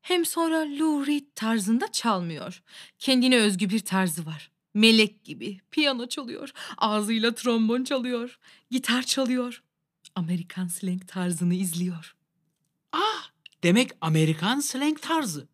Hem 0.00 0.26
sonra 0.26 0.58
Lou 0.78 1.06
Reed 1.06 1.24
tarzında 1.34 1.92
çalmıyor. 1.92 2.62
Kendine 2.98 3.36
özgü 3.36 3.70
bir 3.70 3.80
tarzı 3.80 4.26
var. 4.26 4.50
Melek 4.74 5.24
gibi 5.24 5.60
piyano 5.70 6.08
çalıyor, 6.08 6.50
ağzıyla 6.78 7.34
trombon 7.34 7.84
çalıyor, 7.84 8.38
gitar 8.70 9.02
çalıyor. 9.02 9.62
Amerikan 10.14 10.66
slang 10.66 11.08
tarzını 11.08 11.54
izliyor. 11.54 12.16
Ah, 12.92 13.30
demek 13.62 13.90
Amerikan 14.00 14.60
slang 14.60 15.02
tarzı. 15.02 15.48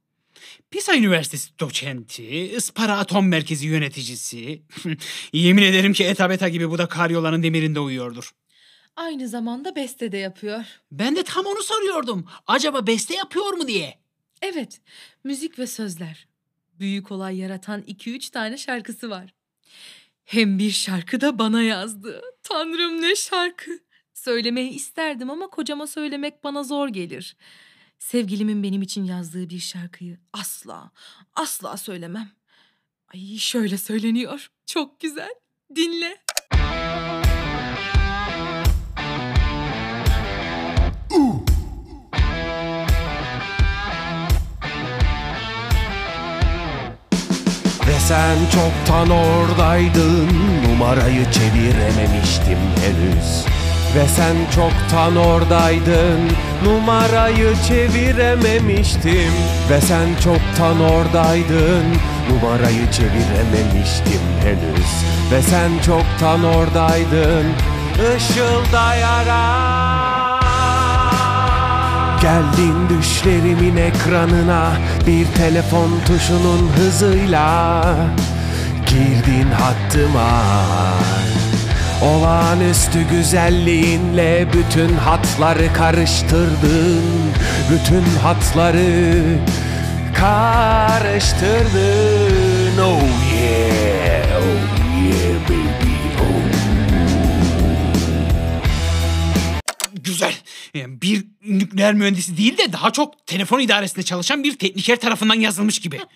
Pisa 0.70 0.96
Üniversitesi 0.96 1.58
doçenti, 1.58 2.24
Ispara 2.28 2.98
Atom 2.98 3.28
Merkezi 3.28 3.66
yöneticisi. 3.66 4.62
Yemin 5.32 5.62
ederim 5.62 5.92
ki 5.92 6.04
Eta 6.04 6.30
Beta 6.30 6.48
gibi 6.48 6.70
bu 6.70 6.78
da 6.78 6.86
karyolanın 6.86 7.42
demirinde 7.42 7.80
uyuyordur. 7.80 8.30
Aynı 8.96 9.28
zamanda 9.28 9.76
beste 9.76 10.12
de 10.12 10.16
yapıyor. 10.16 10.64
Ben 10.92 11.16
de 11.16 11.22
tam 11.22 11.46
onu 11.46 11.62
soruyordum. 11.62 12.26
Acaba 12.46 12.86
beste 12.86 13.14
yapıyor 13.14 13.52
mu 13.52 13.68
diye. 13.68 13.98
Evet, 14.42 14.80
müzik 15.24 15.58
ve 15.58 15.66
sözler. 15.66 16.26
Büyük 16.78 17.12
olay 17.12 17.36
yaratan 17.38 17.82
2-3 17.82 18.30
tane 18.30 18.58
şarkısı 18.58 19.10
var. 19.10 19.34
Hem 20.24 20.58
bir 20.58 20.70
şarkı 20.70 21.20
da 21.20 21.38
bana 21.38 21.62
yazdı. 21.62 22.22
Tanrım 22.42 23.02
ne 23.02 23.16
şarkı. 23.16 23.70
Söylemeyi 24.14 24.70
isterdim 24.70 25.30
ama 25.30 25.48
kocama 25.48 25.86
söylemek 25.86 26.44
bana 26.44 26.62
zor 26.62 26.88
gelir. 26.88 27.36
Sevgilimin 27.98 28.62
benim 28.62 28.82
için 28.82 29.04
yazdığı 29.04 29.50
bir 29.50 29.58
şarkıyı 29.58 30.18
asla, 30.32 30.90
asla 31.34 31.76
söylemem. 31.76 32.30
Ay 33.14 33.36
şöyle 33.38 33.78
söyleniyor. 33.78 34.50
Çok 34.66 35.00
güzel. 35.00 35.34
Dinle. 35.76 36.24
Ve 47.86 47.98
sen 48.00 48.36
çoktan 48.50 49.10
oradaydın 49.10 50.28
Numarayı 50.64 51.30
çevirememiştim 51.32 52.58
henüz 52.58 53.44
Ve 53.94 54.08
sen 54.08 54.36
çoktan 54.54 55.16
oradaydın 55.16 56.20
Numarayı 56.64 57.54
çevirememiştim. 57.68 59.32
Ve 59.70 59.80
sen 59.80 60.08
çoktan 60.24 60.80
oradaydın 60.80 61.84
Numarayı 62.30 62.90
çevirememiştim 62.90 64.20
henüz. 64.42 65.04
Ve 65.32 65.42
sen 65.42 65.70
çoktan 65.86 66.44
oradaydın 66.44 67.46
Işıldayarak 68.16 69.54
Geldin 72.22 72.88
düşlerimin 72.88 73.76
ekranına 73.76 74.72
Bir 75.06 75.26
telefon 75.26 75.90
tuşunun 76.06 76.70
hızıyla. 76.76 77.84
Girdin 78.86 79.50
hattıma 79.50 80.30
Olağanüstü 82.04 83.08
güzelliğinle 83.10 84.48
bütün 84.52 84.88
hatları 84.88 85.72
karıştırdın 85.72 87.02
Bütün 87.70 88.02
hatları 88.02 89.22
karıştırdın 90.14 92.78
Oh 92.78 93.02
yeah, 93.34 94.38
oh 94.38 94.78
yeah 95.04 95.44
baby, 95.44 95.94
oh 96.20 96.24
Güzel. 99.94 100.34
Yani 100.74 101.02
bir 101.02 101.26
nükleer 101.44 101.94
mühendisi 101.94 102.36
değil 102.36 102.58
de 102.58 102.72
daha 102.72 102.90
çok 102.90 103.26
telefon 103.26 103.60
idaresinde 103.60 104.04
çalışan 104.04 104.44
bir 104.44 104.58
tekniker 104.58 105.00
tarafından 105.00 105.34
yazılmış 105.34 105.78
gibi. 105.78 106.00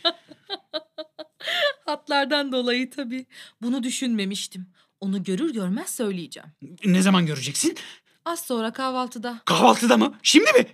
Hatlardan 1.87 2.52
dolayı 2.52 2.90
tabii. 2.90 3.26
Bunu 3.62 3.83
düşünmemiştim. 3.83 4.66
Onu 5.00 5.25
görür 5.25 5.52
görmez 5.52 5.90
söyleyeceğim. 5.90 6.49
ne 6.85 7.02
zaman 7.02 7.26
göreceksin? 7.26 7.76
Az 8.25 8.40
sonra 8.47 8.73
kahvaltıda. 8.73 9.40
Kahvaltıda 9.45 9.97
mı? 9.97 10.19
Şimdi 10.23 10.52
mi? 10.52 10.67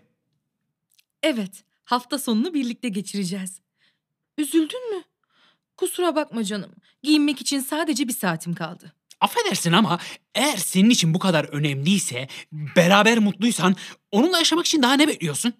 Evet, 1.22 1.64
hafta 1.84 2.18
sonunu 2.18 2.54
birlikte 2.54 2.88
geçireceğiz. 2.88 3.60
Üzüldün 4.38 4.96
mü? 4.96 5.02
Kusura 5.76 6.16
bakma 6.16 6.44
canım. 6.44 6.70
Giyinmek 7.02 7.40
için 7.40 7.60
sadece 7.60 8.08
bir 8.08 8.12
saatim 8.12 8.54
kaldı. 8.54 8.92
Affedersin 9.20 9.72
ama 9.72 9.98
eğer 10.34 10.56
senin 10.56 10.90
için 10.90 11.14
bu 11.14 11.18
kadar 11.18 11.44
önemliyse, 11.44 12.28
beraber 12.52 13.18
mutluysan 13.18 13.76
onunla 14.12 14.38
yaşamak 14.38 14.66
için 14.66 14.82
daha 14.82 14.92
ne 14.94 15.08
bekliyorsun? 15.08 15.52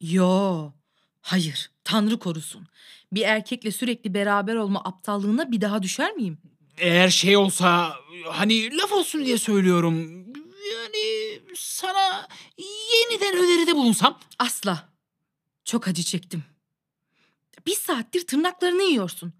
Yo, 0.00 0.72
hayır. 1.20 1.70
Tanrı 1.84 2.18
korusun. 2.18 2.66
Bir 3.12 3.22
erkekle 3.22 3.70
sürekli 3.70 4.14
beraber 4.14 4.54
olma 4.54 4.80
aptallığına 4.84 5.52
bir 5.52 5.60
daha 5.60 5.82
düşer 5.82 6.12
miyim? 6.12 6.38
Eğer 6.78 7.08
şey 7.08 7.36
olsa 7.36 7.96
hani 8.26 8.76
laf 8.76 8.92
olsun 8.92 9.24
diye 9.24 9.38
söylüyorum. 9.38 10.24
Yani 10.72 11.40
sana 11.56 12.28
yeniden 12.92 13.36
öneride 13.36 13.74
bulunsam. 13.76 14.20
Asla. 14.38 14.88
Çok 15.64 15.88
acı 15.88 16.02
çektim. 16.02 16.44
Bir 17.66 17.74
saattir 17.74 18.26
tırnaklarını 18.26 18.82
yiyorsun. 18.82 19.32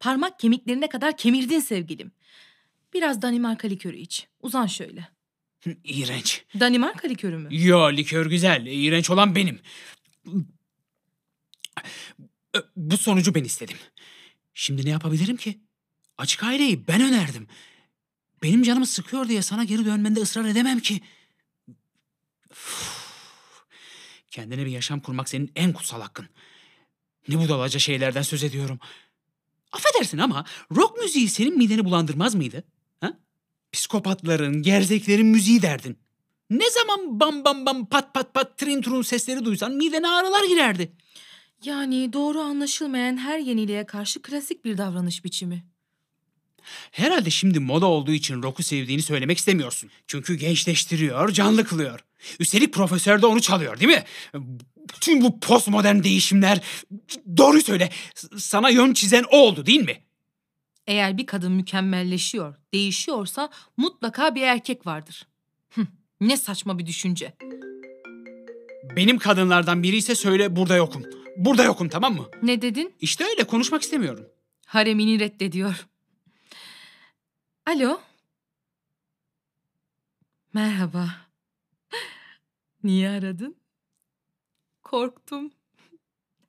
Parmak 0.00 0.38
kemiklerine 0.40 0.88
kadar 0.88 1.16
kemirdin 1.16 1.60
sevgilim. 1.60 2.12
Biraz 2.94 3.22
Danimarka 3.22 3.68
likörü 3.68 3.96
iç. 3.96 4.26
Uzan 4.40 4.66
şöyle. 4.66 5.08
İğrenç. 5.84 6.44
Danimarka 6.60 7.08
likörü 7.08 7.38
mü? 7.38 7.48
Yo 7.50 7.92
likör 7.92 8.26
güzel. 8.26 8.66
İğrenç 8.66 9.10
olan 9.10 9.34
benim. 9.34 9.60
Bu 12.76 12.96
sonucu 12.96 13.34
ben 13.34 13.44
istedim. 13.44 13.76
Şimdi 14.54 14.86
ne 14.86 14.90
yapabilirim 14.90 15.36
ki? 15.36 15.60
Açık 16.18 16.42
aileyi 16.42 16.88
ben 16.88 17.00
önerdim. 17.00 17.48
Benim 18.42 18.62
canımı 18.62 18.86
sıkıyor 18.86 19.28
diye 19.28 19.42
sana 19.42 19.64
geri 19.64 19.84
dönmende 19.84 20.20
ısrar 20.20 20.44
edemem 20.44 20.80
ki. 20.80 21.00
Kendine 24.30 24.66
bir 24.66 24.70
yaşam 24.70 25.00
kurmak 25.00 25.28
senin 25.28 25.52
en 25.56 25.72
kutsal 25.72 26.00
hakkın. 26.00 26.28
Ne 27.28 27.38
budalaca 27.38 27.78
şeylerden 27.78 28.22
söz 28.22 28.44
ediyorum. 28.44 28.78
Affedersin 29.72 30.18
ama 30.18 30.44
rock 30.76 30.98
müziği 30.98 31.28
senin 31.28 31.58
mideni 31.58 31.84
bulandırmaz 31.84 32.34
mıydı? 32.34 32.64
Ha? 33.00 33.12
Psikopatların, 33.72 34.62
gerzeklerin 34.62 35.26
müziği 35.26 35.62
derdin. 35.62 35.98
Ne 36.50 36.70
zaman 36.70 37.20
bam 37.20 37.44
bam 37.44 37.66
bam 37.66 37.86
pat 37.86 38.14
pat 38.14 38.34
pat 38.34 38.58
trin 38.58 38.82
turun 38.82 39.02
sesleri 39.02 39.44
duysan 39.44 39.72
midene 39.72 40.08
ağrılar 40.08 40.44
girerdi. 40.48 40.92
Yani 41.64 42.12
doğru 42.12 42.40
anlaşılmayan 42.40 43.16
her 43.16 43.38
yeniliğe 43.38 43.86
karşı 43.86 44.22
klasik 44.22 44.64
bir 44.64 44.78
davranış 44.78 45.24
biçimi. 45.24 45.64
Herhalde 46.90 47.30
şimdi 47.30 47.60
moda 47.60 47.86
olduğu 47.86 48.12
için 48.12 48.42
rock'u 48.42 48.62
sevdiğini 48.62 49.02
söylemek 49.02 49.38
istemiyorsun. 49.38 49.90
Çünkü 50.06 50.34
gençleştiriyor, 50.34 51.30
canlı 51.30 51.64
kılıyor. 51.64 52.00
Üstelik 52.40 52.72
profesör 52.72 53.22
de 53.22 53.26
onu 53.26 53.40
çalıyor 53.40 53.80
değil 53.80 53.90
mi? 53.90 54.04
Tüm 55.00 55.22
bu 55.22 55.40
postmodern 55.40 56.02
değişimler... 56.02 56.60
Doğru 57.36 57.62
söyle, 57.62 57.90
sana 58.36 58.70
yön 58.70 58.92
çizen 58.92 59.24
o 59.30 59.36
oldu 59.36 59.66
değil 59.66 59.84
mi? 59.84 60.02
Eğer 60.86 61.18
bir 61.18 61.26
kadın 61.26 61.52
mükemmelleşiyor, 61.52 62.54
değişiyorsa 62.74 63.50
mutlaka 63.76 64.34
bir 64.34 64.42
erkek 64.42 64.86
vardır. 64.86 65.26
Hıh, 65.74 65.86
ne 66.20 66.36
saçma 66.36 66.78
bir 66.78 66.86
düşünce. 66.86 67.34
Benim 68.96 69.18
kadınlardan 69.18 69.82
biri 69.82 69.96
ise 69.96 70.14
söyle 70.14 70.56
burada 70.56 70.76
yokum. 70.76 71.02
Burada 71.36 71.64
yokum 71.64 71.88
tamam 71.88 72.14
mı? 72.14 72.26
Ne 72.42 72.62
dedin? 72.62 72.94
İşte 73.00 73.24
öyle 73.24 73.44
konuşmak 73.44 73.82
istemiyorum. 73.82 74.24
Haremini 74.66 75.20
reddediyor. 75.20 75.86
Alo. 77.66 78.00
Merhaba. 80.52 81.10
Niye 82.84 83.10
aradın? 83.10 83.56
Korktum. 84.82 85.52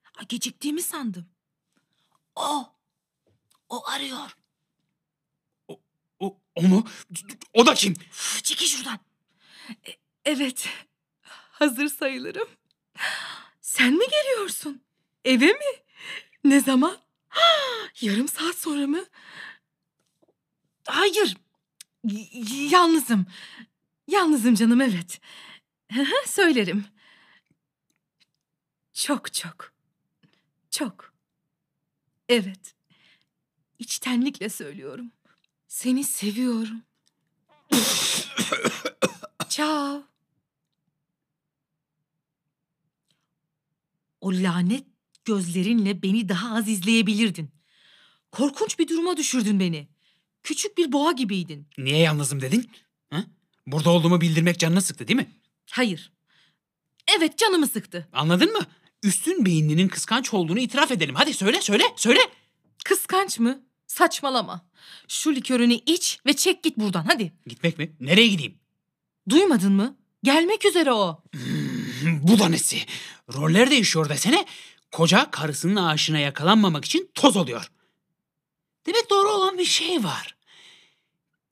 Ha, 0.04 0.24
Geciktiğimi 0.30 0.82
sandım. 0.82 1.30
O. 2.36 2.74
O 3.70 3.88
arıyor. 3.90 4.38
O, 6.20 6.40
o 6.56 6.62
mu? 6.64 6.84
O 7.54 7.66
da 7.66 7.74
kim? 7.74 7.94
Üf, 7.94 8.44
Çekil 8.44 8.66
şuradan. 8.66 9.00
E- 9.88 10.00
evet. 10.26 10.70
Hazır 11.52 11.88
sayılırım. 11.90 12.48
Sen 13.62 13.94
mi 13.94 14.06
geliyorsun? 14.12 14.84
Eve 15.26 15.46
mi? 15.46 15.84
Ne 16.44 16.60
zaman? 16.60 16.98
Yarım 18.02 18.28
saat 18.28 18.56
sonra 18.56 18.88
mı? 18.88 19.06
Hayır. 20.88 21.38
Y- 22.04 22.70
yalnızım. 22.70 23.26
Yalnızım 24.08 24.56
canım 24.56 24.82
evet. 24.82 25.22
Söylerim. 26.26 26.86
Çok 28.94 29.34
çok. 29.34 29.74
Çok. 30.72 31.14
Evet. 32.30 32.76
İçtenlikle 33.80 34.50
söylüyorum. 34.50 35.12
Seni 35.68 36.04
seviyorum. 36.04 36.82
Ciao. 39.50 40.04
O 44.22 44.34
lanet 44.34 44.86
gözlerinle 45.26 46.02
beni 46.02 46.30
daha 46.30 46.56
az 46.56 46.68
izleyebilirdin. 46.68 47.50
Korkunç 48.32 48.80
bir 48.80 48.88
duruma 48.88 49.18
düşürdün 49.18 49.60
beni. 49.60 49.88
Küçük 50.48 50.78
bir 50.78 50.92
boğa 50.92 51.12
gibiydin. 51.12 51.68
Niye 51.78 51.98
yalnızım 51.98 52.42
dedin? 52.42 52.72
Ha? 53.10 53.24
Burada 53.68 53.90
olduğumu 53.90 54.22
bildirmek 54.22 54.60
canını 54.60 54.82
sıktı 54.82 55.08
değil 55.08 55.18
mi? 55.18 55.32
Hayır. 55.72 56.12
Evet 57.18 57.38
canımı 57.38 57.68
sıktı. 57.68 58.08
Anladın 58.14 58.52
mı? 58.52 58.60
Üstün 59.04 59.46
beyinlinin 59.46 59.88
kıskanç 59.88 60.34
olduğunu 60.34 60.60
itiraf 60.60 60.92
edelim. 60.92 61.16
Hadi 61.16 61.34
söyle 61.34 61.62
söyle 61.62 61.84
söyle. 61.96 62.20
Kıskanç 62.86 63.40
mı? 63.40 63.62
Saçmalama. 63.88 64.66
Şu 65.08 65.36
likörünü 65.36 65.74
iç 65.74 66.20
ve 66.26 66.34
çek 66.34 66.64
git 66.64 66.78
buradan 66.78 67.04
hadi. 67.04 67.34
Gitmek 67.48 67.78
mi? 67.78 67.96
Nereye 68.00 68.28
gideyim? 68.28 68.60
Duymadın 69.30 69.74
mı? 69.74 69.98
Gelmek 70.24 70.66
üzere 70.66 70.92
o. 70.92 71.24
Bu 72.04 72.40
da 72.40 72.50
nesi? 72.50 72.78
Roller 73.34 73.72
değişiyor 73.72 74.10
desene. 74.10 74.46
Koca 74.92 75.32
karısının 75.32 75.76
aşına 75.76 76.20
yakalanmamak 76.20 76.86
için 76.86 77.12
toz 77.14 77.38
oluyor. 77.38 77.72
Demek 78.86 79.10
doğru 79.10 79.30
olan 79.30 79.58
bir 79.58 79.66
şey 79.66 80.04
var. 80.04 80.37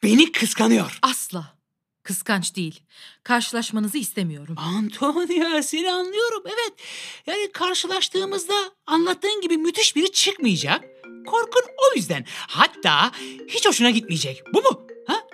Beni 0.06 0.32
kıskanıyor. 0.32 1.00
Asla. 1.02 1.56
Kıskanç 2.04 2.56
değil. 2.56 2.84
Karşılaşmanızı 3.24 3.98
istemiyorum. 3.98 4.56
Antonia 4.58 5.64
seni 5.64 5.92
anlıyorum 5.92 6.44
evet. 6.46 6.74
Yani 7.28 7.52
karşılaştığımızda 7.52 8.54
anlattığın 8.88 9.42
gibi 9.42 9.58
müthiş 9.58 9.96
biri 9.96 10.12
çıkmayacak. 10.12 10.84
Korkun 11.28 11.62
o 11.62 11.96
yüzden. 11.96 12.26
Hatta 12.48 13.12
hiç 13.48 13.68
hoşuna 13.68 13.90
gitmeyecek. 13.90 14.44
Bu 14.54 14.62
mu? 14.62 14.88
Ha? 15.08 15.28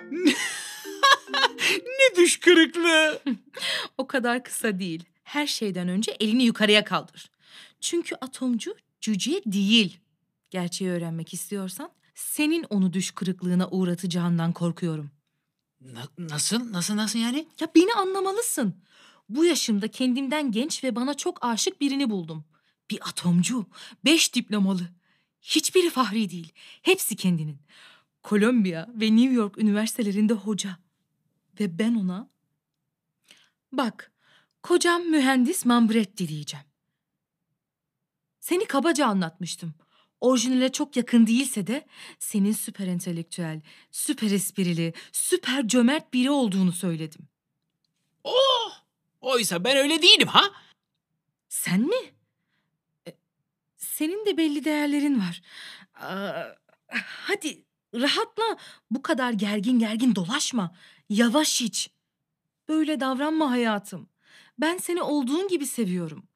ne 1.70 2.16
düş 2.16 2.40
kırıklığı. 2.40 3.22
O 3.98 4.06
kadar 4.06 4.44
kısa 4.44 4.78
değil. 4.78 5.04
Her 5.24 5.46
şeyden 5.46 5.88
önce 5.88 6.16
elini 6.20 6.44
yukarıya 6.44 6.84
kaldır. 6.84 7.30
Çünkü 7.80 8.14
atomcu 8.14 8.76
cüce 9.00 9.42
değil. 9.46 9.98
Gerçeği 10.50 10.90
öğrenmek 10.90 11.34
istiyorsan 11.34 11.90
senin 12.22 12.66
onu 12.70 12.92
düş 12.92 13.10
kırıklığına 13.10 13.68
uğratacağından 13.68 14.52
korkuyorum. 14.52 15.10
Na- 15.80 16.08
nasıl? 16.18 16.72
Nasıl 16.72 16.96
nasıl 16.96 17.18
yani? 17.18 17.48
Ya 17.60 17.68
beni 17.74 17.94
anlamalısın. 17.94 18.82
Bu 19.28 19.44
yaşımda 19.44 19.88
kendimden 19.88 20.52
genç 20.52 20.84
ve 20.84 20.96
bana 20.96 21.14
çok 21.16 21.44
aşık 21.44 21.80
birini 21.80 22.10
buldum. 22.10 22.44
Bir 22.90 23.08
atomcu, 23.08 23.66
beş 24.04 24.34
diplomalı. 24.34 24.88
Hiçbiri 25.42 25.90
fahri 25.90 26.30
değil. 26.30 26.52
Hepsi 26.82 27.16
kendinin. 27.16 27.58
Kolombiya 28.22 28.88
ve 28.94 29.16
New 29.16 29.34
York 29.34 29.58
üniversitelerinde 29.58 30.32
hoca. 30.32 30.78
Ve 31.60 31.78
ben 31.78 31.94
ona... 31.94 32.30
Bak, 33.72 34.12
kocam 34.62 35.02
mühendis 35.02 35.64
Mambretti 35.64 36.28
diyeceğim. 36.28 36.66
Seni 38.40 38.64
kabaca 38.64 39.06
anlatmıştım. 39.06 39.74
Orijinale 40.22 40.72
çok 40.72 40.96
yakın 40.96 41.26
değilse 41.26 41.66
de 41.66 41.86
senin 42.18 42.52
süper 42.52 42.86
entelektüel, 42.86 43.60
süper 43.90 44.30
esprili, 44.30 44.94
süper 45.12 45.68
cömert 45.68 46.12
biri 46.14 46.30
olduğunu 46.30 46.72
söyledim. 46.72 47.28
Oh! 48.24 48.72
Oysa 49.20 49.64
ben 49.64 49.76
öyle 49.76 50.02
değilim 50.02 50.28
ha? 50.28 50.44
Sen 51.48 51.80
mi? 51.80 52.14
E, 53.08 53.10
Senin 53.76 54.26
de 54.26 54.36
belli 54.36 54.64
değerlerin 54.64 55.20
var. 55.20 55.42
Aa, 55.94 56.44
hadi 57.04 57.64
rahatla. 57.94 58.56
Bu 58.90 59.02
kadar 59.02 59.32
gergin 59.32 59.78
gergin 59.78 60.14
dolaşma. 60.14 60.76
Yavaş 61.08 61.60
iç. 61.62 61.90
Böyle 62.68 63.00
davranma 63.00 63.50
hayatım. 63.50 64.08
Ben 64.58 64.76
seni 64.78 65.02
olduğun 65.02 65.48
gibi 65.48 65.66
seviyorum. 65.66 66.28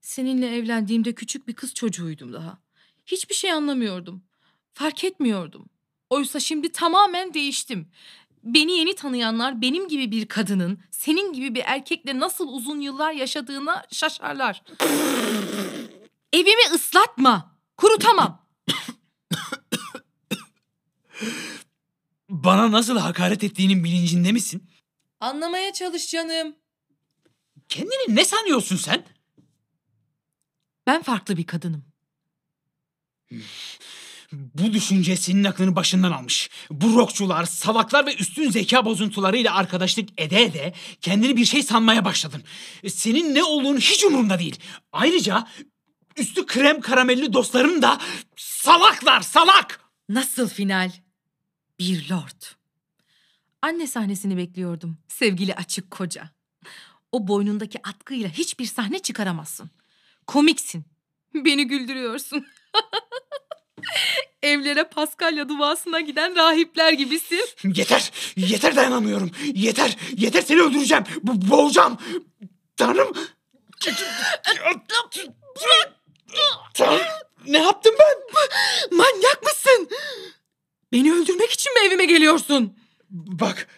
Seninle 0.00 0.56
evlendiğimde 0.56 1.14
küçük 1.14 1.48
bir 1.48 1.54
kız 1.54 1.74
çocuğuydum 1.74 2.32
daha. 2.32 2.67
Hiçbir 3.08 3.34
şey 3.34 3.52
anlamıyordum. 3.52 4.22
Fark 4.74 5.04
etmiyordum. 5.04 5.66
Oysa 6.10 6.40
şimdi 6.40 6.72
tamamen 6.72 7.34
değiştim. 7.34 7.88
Beni 8.44 8.72
yeni 8.72 8.94
tanıyanlar 8.94 9.60
benim 9.62 9.88
gibi 9.88 10.10
bir 10.10 10.26
kadının 10.28 10.78
senin 10.90 11.32
gibi 11.32 11.54
bir 11.54 11.62
erkekle 11.66 12.20
nasıl 12.20 12.48
uzun 12.48 12.80
yıllar 12.80 13.12
yaşadığına 13.12 13.84
şaşarlar. 13.92 14.62
Evimi 16.32 16.74
ıslatma. 16.74 17.58
Kurutamam. 17.76 18.46
Bana 22.28 22.72
nasıl 22.72 22.98
hakaret 22.98 23.44
ettiğinin 23.44 23.84
bilincinde 23.84 24.32
misin? 24.32 24.70
Anlamaya 25.20 25.72
çalış 25.72 26.10
canım. 26.10 26.54
Kendini 27.68 28.16
ne 28.16 28.24
sanıyorsun 28.24 28.76
sen? 28.76 29.04
Ben 30.86 31.02
farklı 31.02 31.36
bir 31.36 31.46
kadınım. 31.46 31.87
Bu 34.32 34.72
düşünce 34.72 35.16
senin 35.16 35.44
aklını 35.44 35.76
başından 35.76 36.12
almış. 36.12 36.50
Bu 36.70 36.98
rockçular, 36.98 37.44
salaklar 37.44 38.06
ve 38.06 38.14
üstün 38.14 38.50
zeka 38.50 38.84
bozuntularıyla 38.84 39.54
arkadaşlık 39.54 40.08
ede 40.20 40.42
ede 40.42 40.74
kendini 41.00 41.36
bir 41.36 41.44
şey 41.44 41.62
sanmaya 41.62 42.04
başladın. 42.04 42.42
Senin 42.88 43.34
ne 43.34 43.44
olduğunu 43.44 43.78
hiç 43.78 44.04
umurumda 44.04 44.38
değil. 44.38 44.56
Ayrıca 44.92 45.46
üstü 46.16 46.46
krem 46.46 46.80
karamelli 46.80 47.32
dostların 47.32 47.82
da 47.82 48.00
salaklar, 48.36 49.20
salak! 49.20 49.80
Nasıl 50.08 50.48
final? 50.48 50.92
Bir 51.78 52.10
lord. 52.10 52.42
Anne 53.62 53.86
sahnesini 53.86 54.36
bekliyordum. 54.36 54.98
Sevgili 55.08 55.54
açık 55.54 55.90
koca. 55.90 56.30
O 57.12 57.28
boynundaki 57.28 57.78
atkıyla 57.88 58.28
hiçbir 58.28 58.66
sahne 58.66 58.98
çıkaramazsın. 58.98 59.70
Komiksin. 60.26 60.84
Beni 61.34 61.66
güldürüyorsun. 61.66 62.46
Evlere 64.42 64.84
Paskalya 64.84 65.48
duasına 65.48 66.00
giden 66.00 66.36
rahipler 66.36 66.92
gibisin. 66.92 67.44
Yeter, 67.64 68.10
yeter 68.36 68.76
dayanamıyorum. 68.76 69.30
Yeter, 69.54 69.96
yeter 70.16 70.42
seni 70.42 70.60
öldüreceğim. 70.60 71.04
Bu 71.22 71.50
boğacağım. 71.50 71.98
Tanrım. 72.76 73.12
Tanrım. 76.74 77.00
Ne 77.46 77.58
yaptım 77.58 77.94
ben? 77.98 78.42
Manyak 78.96 79.42
mısın? 79.42 79.88
Beni 80.92 81.12
öldürmek 81.12 81.50
için 81.50 81.74
mi 81.74 81.80
evime 81.88 82.04
geliyorsun? 82.04 82.78
Bak, 83.10 83.68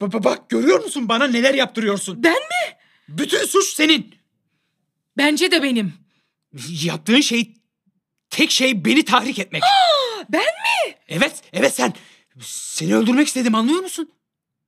bak, 0.00 0.24
bak 0.24 0.50
görüyor 0.50 0.84
musun 0.84 1.08
bana 1.08 1.26
neler 1.26 1.54
yaptırıyorsun? 1.54 2.22
Ben 2.22 2.32
mi? 2.32 2.76
Bütün 3.08 3.44
suç 3.46 3.66
senin. 3.66 4.14
Bence 5.16 5.50
de 5.50 5.62
benim. 5.62 5.92
Yaptığın 6.68 7.20
şey, 7.20 7.54
tek 8.40 8.50
şey 8.50 8.84
beni 8.84 9.04
tahrik 9.04 9.38
etmek. 9.38 9.62
Ben 10.28 10.40
mi? 10.40 10.94
Evet, 11.08 11.42
evet 11.52 11.74
sen. 11.74 11.92
Seni 12.42 12.96
öldürmek 12.96 13.26
istedim 13.26 13.54
anlıyor 13.54 13.80
musun? 13.80 14.10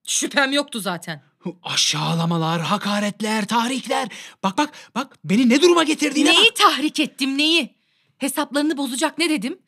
Şüphem 0.06 0.52
yoktu 0.52 0.80
zaten. 0.80 1.22
Aşağılamalar, 1.62 2.61
hakaretler, 2.61 3.46
tahrikler. 3.46 4.08
Bak 4.42 4.58
bak 4.58 4.72
bak 4.94 5.18
beni 5.24 5.48
ne 5.48 5.62
duruma 5.62 5.82
getirdiğine 5.82 6.30
Neyi 6.30 6.48
bak. 6.50 6.56
tahrik 6.56 7.00
ettim 7.00 7.38
neyi? 7.38 7.74
Hesaplarını 8.18 8.76
bozacak 8.76 9.18
ne 9.18 9.30
dedim? 9.30 9.58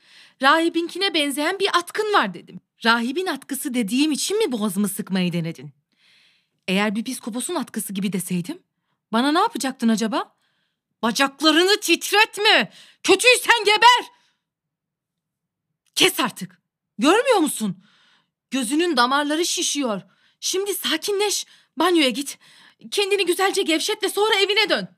Rahibinkine 0.42 1.14
benzeyen 1.14 1.58
bir 1.58 1.68
atkın 1.74 2.12
var 2.12 2.34
dedim. 2.34 2.60
Rahibin 2.84 3.26
atkısı 3.26 3.74
dediğim 3.74 4.12
için 4.12 4.38
mi 4.46 4.52
boğazımı 4.52 4.88
sıkmayı 4.88 5.32
denedin? 5.32 5.70
Eğer 6.68 6.94
bir 6.94 7.04
psikoposun 7.04 7.54
atkısı 7.54 7.92
gibi 7.92 8.12
deseydim 8.12 8.58
bana 9.12 9.32
ne 9.32 9.38
yapacaktın 9.38 9.88
acaba? 9.88 10.33
Bacaklarını 11.04 11.80
titretme. 11.80 12.72
Kötüysen 13.02 13.64
geber. 13.64 14.12
Kes 15.94 16.20
artık. 16.20 16.62
Görmüyor 16.98 17.38
musun? 17.38 17.84
Gözünün 18.50 18.96
damarları 18.96 19.46
şişiyor. 19.46 20.02
Şimdi 20.40 20.74
sakinleş. 20.74 21.46
Banyoya 21.76 22.08
git. 22.08 22.38
Kendini 22.90 23.26
güzelce 23.26 23.62
gevşet 23.62 24.02
ve 24.02 24.08
sonra 24.08 24.34
evine 24.34 24.68
dön. 24.68 24.88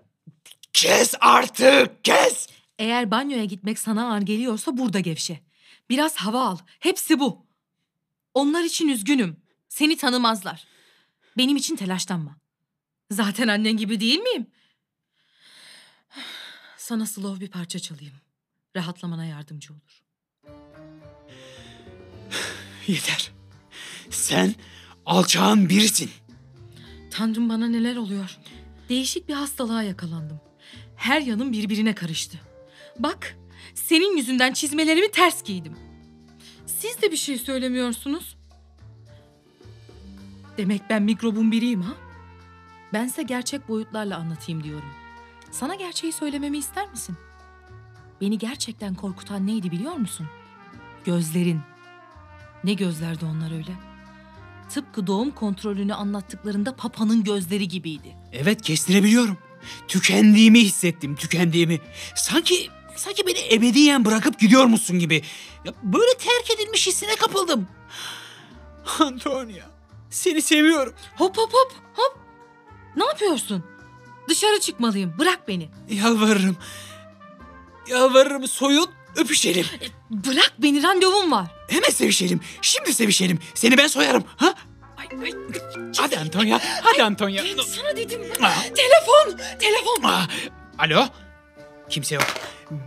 Kes 0.72 1.14
artık, 1.20 2.04
kes. 2.04 2.48
Eğer 2.78 3.10
banyoya 3.10 3.44
gitmek 3.44 3.78
sana 3.78 4.12
ağır 4.12 4.22
geliyorsa 4.22 4.76
burada 4.76 5.00
gevşe. 5.00 5.40
Biraz 5.90 6.16
hava 6.16 6.40
al. 6.40 6.58
Hepsi 6.78 7.20
bu. 7.20 7.46
Onlar 8.34 8.62
için 8.64 8.88
üzgünüm. 8.88 9.42
Seni 9.68 9.96
tanımazlar. 9.96 10.64
Benim 11.38 11.56
için 11.56 11.76
telaşlanma. 11.76 12.36
Zaten 13.10 13.48
annen 13.48 13.76
gibi 13.76 14.00
değil 14.00 14.18
miyim? 14.18 14.46
Sana 16.86 17.06
slow 17.06 17.40
bir 17.40 17.50
parça 17.50 17.78
çalayım. 17.78 18.14
Rahatlamana 18.76 19.24
yardımcı 19.24 19.72
olur. 19.72 20.02
Yeter. 22.86 23.30
Sen 24.10 24.54
alçağın 25.06 25.68
birisin. 25.68 26.10
Tanrım 27.10 27.48
bana 27.48 27.66
neler 27.66 27.96
oluyor. 27.96 28.38
Değişik 28.88 29.28
bir 29.28 29.34
hastalığa 29.34 29.82
yakalandım. 29.82 30.40
Her 30.96 31.20
yanım 31.20 31.52
birbirine 31.52 31.94
karıştı. 31.94 32.40
Bak, 32.98 33.36
senin 33.74 34.16
yüzünden 34.16 34.52
çizmelerimi 34.52 35.10
ters 35.10 35.42
giydim. 35.42 35.76
Siz 36.66 37.02
de 37.02 37.12
bir 37.12 37.16
şey 37.16 37.38
söylemiyorsunuz. 37.38 38.36
Demek 40.58 40.82
ben 40.90 41.02
mikrobun 41.02 41.52
biriyim 41.52 41.82
ha? 41.82 41.94
Bense 42.92 43.22
gerçek 43.22 43.68
boyutlarla 43.68 44.16
anlatayım 44.16 44.64
diyorum. 44.64 45.05
Sana 45.50 45.74
gerçeği 45.74 46.12
söylememi 46.12 46.58
ister 46.58 46.90
misin? 46.90 47.16
Beni 48.20 48.38
gerçekten 48.38 48.94
korkutan 48.94 49.46
neydi 49.46 49.70
biliyor 49.70 49.92
musun? 49.94 50.26
Gözlerin. 51.04 51.60
Ne 52.64 52.74
gözlerdi 52.74 53.24
onlar 53.24 53.52
öyle? 53.56 53.72
Tıpkı 54.70 55.06
doğum 55.06 55.30
kontrolünü 55.30 55.94
anlattıklarında 55.94 56.76
papanın 56.76 57.24
gözleri 57.24 57.68
gibiydi. 57.68 58.16
Evet 58.32 58.62
kestirebiliyorum. 58.62 59.38
Tükendiğimi 59.88 60.60
hissettim, 60.60 61.16
tükendiğimi. 61.16 61.80
Sanki 62.14 62.68
sanki 62.96 63.26
beni 63.26 63.54
ebediyen 63.54 64.04
bırakıp 64.04 64.38
gidiyormuşsun 64.40 64.98
gibi. 64.98 65.22
Ya 65.64 65.72
böyle 65.82 66.18
terk 66.18 66.50
edilmiş 66.60 66.86
hissine 66.86 67.16
kapıldım. 67.16 67.68
Antonia, 69.00 69.66
seni 70.10 70.42
seviyorum. 70.42 70.94
Hop 71.16 71.36
hop 71.36 71.52
hop 71.52 71.72
hop. 71.94 72.18
Ne 72.96 73.04
yapıyorsun? 73.04 73.64
Dışarı 74.28 74.60
çıkmalıyım. 74.60 75.14
Bırak 75.18 75.48
beni. 75.48 75.68
Yalvarırım. 75.90 76.56
Yalvarırım 77.88 78.48
soyun, 78.48 78.88
öpüşelim. 79.16 79.66
Bırak 80.10 80.52
beni 80.58 80.82
randevum 80.82 81.32
var. 81.32 81.46
Hemen 81.68 81.90
sevişelim. 81.90 82.40
Şimdi 82.62 82.94
sevişelim. 82.94 83.38
Seni 83.54 83.78
ben 83.78 83.86
soyarım. 83.86 84.24
Ha? 84.36 84.54
Ay, 84.96 85.06
ay, 85.24 85.32
Hadi 85.98 86.18
Antonia. 86.18 86.58
Hadi 86.82 87.02
Antonia. 87.02 87.42
ay, 87.42 87.56
sana 87.76 87.96
dedim. 87.96 88.20
Ah. 88.42 88.62
Telefon. 88.62 89.38
Telefon. 89.58 90.00
Ah, 90.04 90.28
Alo? 90.78 91.06
Kimse 91.90 92.14
yok. 92.14 92.24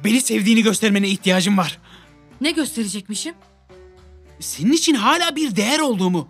Beni 0.03 0.21
sevdiğini 0.21 0.63
göstermene 0.63 1.07
ihtiyacım 1.07 1.57
var. 1.57 1.79
Ne 2.41 2.51
gösterecekmişim? 2.51 3.33
Senin 4.39 4.71
için 4.73 4.95
hala 4.95 5.35
bir 5.35 5.55
değer 5.55 5.79
olduğumu. 5.79 6.27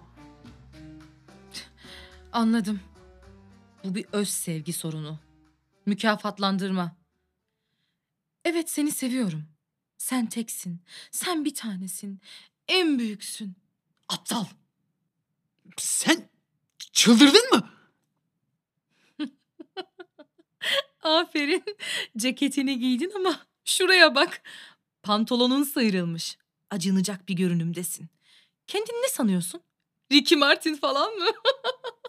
Anladım. 2.33 2.79
Bu 3.89 3.95
bir 3.95 4.05
öz 4.11 4.29
sevgi 4.29 4.73
sorunu. 4.73 5.19
Mükafatlandırma. 5.85 6.95
Evet 8.45 8.69
seni 8.69 8.91
seviyorum. 8.91 9.45
Sen 9.97 10.25
teksin. 10.25 10.81
Sen 11.11 11.45
bir 11.45 11.55
tanesin. 11.55 12.21
En 12.67 12.99
büyüksün. 12.99 13.55
Aptal. 14.09 14.45
Sen 15.77 16.29
çıldırdın 16.93 17.49
mı? 17.53 17.69
Aferin. 21.01 21.63
Ceketini 22.17 22.79
giydin 22.79 23.11
ama 23.15 23.39
şuraya 23.65 24.15
bak. 24.15 24.41
Pantolonun 25.03 25.63
sıyrılmış. 25.63 26.37
Acınacak 26.69 27.29
bir 27.29 27.33
görünümdesin. 27.33 28.07
Kendini 28.67 29.03
ne 29.03 29.09
sanıyorsun? 29.09 29.61
Ricky 30.11 30.39
Martin 30.39 30.75
falan 30.75 31.13
mı? 31.13 31.25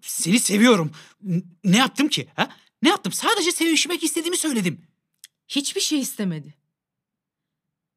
Seni 0.00 0.38
seviyorum. 0.38 0.92
Ne 1.64 1.76
yaptım 1.76 2.08
ki? 2.08 2.28
Ha? 2.34 2.56
Ne 2.82 2.88
yaptım? 2.88 3.12
Sadece 3.12 3.52
sevişmek 3.52 4.02
istediğimi 4.04 4.36
söyledim. 4.36 4.86
Hiçbir 5.48 5.80
şey 5.80 6.00
istemedi. 6.00 6.54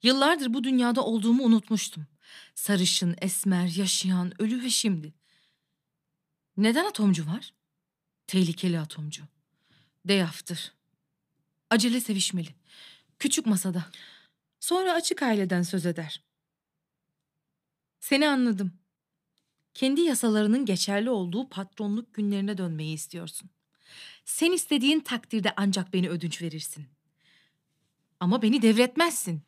Yıllardır 0.04 0.54
bu 0.54 0.64
dünyada 0.64 1.06
olduğumu 1.06 1.44
unutmuştum. 1.44 2.08
Sarışın, 2.56 3.16
esmer, 3.22 3.68
yaşayan, 3.68 4.42
ölü 4.42 4.64
ve 4.64 4.70
şimdi. 4.70 5.14
Neden 6.58 6.86
atomcu 6.86 7.28
var? 7.28 7.54
Tehlikeli 8.28 8.80
atomcu. 8.80 9.24
Deyaftır. 10.06 10.74
Acele 11.70 12.02
sevişmeli. 12.02 12.56
Küçük 13.20 13.46
masada. 13.46 13.86
Sonra 14.60 14.94
açık 14.94 15.24
aileden 15.24 15.62
söz 15.62 15.86
eder. 15.86 16.24
Seni 18.00 18.30
anladım. 18.30 18.74
Kendi 19.78 20.02
yasalarının 20.02 20.66
geçerli 20.66 21.10
olduğu 21.10 21.50
patronluk 21.50 22.14
günlerine 22.14 22.58
dönmeyi 22.58 22.94
istiyorsun. 22.94 23.50
Sen 24.26 24.52
istediğin 24.52 25.00
takdirde 25.00 25.54
ancak 25.58 25.94
beni 25.94 26.10
ödünç 26.10 26.42
verirsin. 26.42 26.88
Ama 28.20 28.42
beni 28.42 28.62
devretmezsin. 28.62 29.42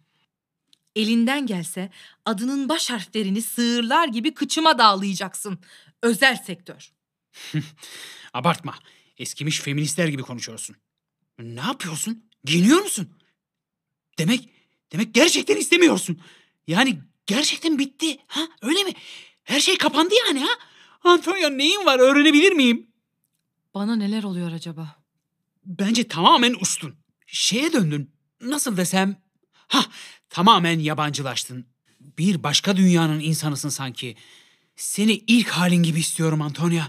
Elinden 0.95 1.45
gelse 1.45 1.89
adının 2.25 2.69
baş 2.69 2.89
harflerini 2.89 3.41
sığırlar 3.41 4.07
gibi 4.07 4.33
kıçıma 4.33 4.77
dağlayacaksın. 4.77 5.59
Özel 6.01 6.35
sektör. 6.35 6.91
Abartma. 8.33 8.75
Eskimiş 9.17 9.59
feministler 9.59 10.07
gibi 10.07 10.21
konuşuyorsun. 10.21 10.75
Ne 11.39 11.61
yapıyorsun? 11.61 12.29
Giyiniyor 12.43 12.81
musun? 12.81 13.09
Demek, 14.19 14.49
demek 14.91 15.13
gerçekten 15.13 15.55
istemiyorsun. 15.57 16.21
Yani 16.67 16.99
gerçekten 17.25 17.79
bitti. 17.79 18.17
Ha 18.27 18.47
öyle 18.61 18.83
mi? 18.83 18.93
Her 19.49 19.59
şey 19.59 19.77
kapandı 19.77 20.13
yani 20.27 20.39
ha? 20.39 20.49
Antonio 21.03 21.57
neyin 21.57 21.85
var 21.85 21.99
öğrenebilir 21.99 22.51
miyim? 22.51 22.87
Bana 23.73 23.95
neler 23.95 24.23
oluyor 24.23 24.51
acaba? 24.51 24.95
Bence 25.65 26.07
tamamen 26.07 26.55
uçtun. 26.61 26.95
Şeye 27.27 27.73
döndün. 27.73 28.11
Nasıl 28.41 28.77
desem? 28.77 29.15
Ha, 29.67 29.85
tamamen 30.29 30.79
yabancılaştın. 30.79 31.65
Bir 31.99 32.43
başka 32.43 32.77
dünyanın 32.77 33.19
insanısın 33.19 33.69
sanki. 33.69 34.15
Seni 34.75 35.11
ilk 35.13 35.49
halin 35.49 35.83
gibi 35.83 35.99
istiyorum 35.99 36.41
Antonia. 36.41 36.85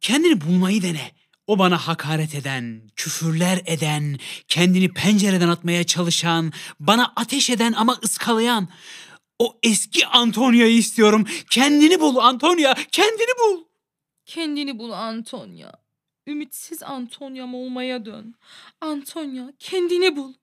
Kendini 0.00 0.40
bulmayı 0.40 0.82
dene. 0.82 1.12
O 1.46 1.58
bana 1.58 1.78
hakaret 1.78 2.34
eden, 2.34 2.90
küfürler 2.96 3.62
eden, 3.66 4.18
kendini 4.48 4.88
pencereden 4.92 5.48
atmaya 5.48 5.84
çalışan, 5.84 6.52
bana 6.80 7.12
ateş 7.16 7.50
eden 7.50 7.72
ama 7.72 7.98
ıskalayan. 8.04 8.68
O 9.40 9.58
eski 9.62 10.06
Antonia'yı 10.06 10.76
istiyorum. 10.76 11.26
Kendini 11.50 12.00
bul 12.00 12.16
Antonia, 12.16 12.74
kendini 12.74 13.38
bul. 13.40 13.64
Kendini 14.26 14.78
bul 14.78 14.90
Antonya. 14.90 15.72
Ümitsiz 16.26 16.82
Antonya'm 16.82 17.54
olmaya 17.54 18.04
dön. 18.04 18.34
Antonya 18.80 19.52
kendini 19.58 20.16
bul. 20.16 20.34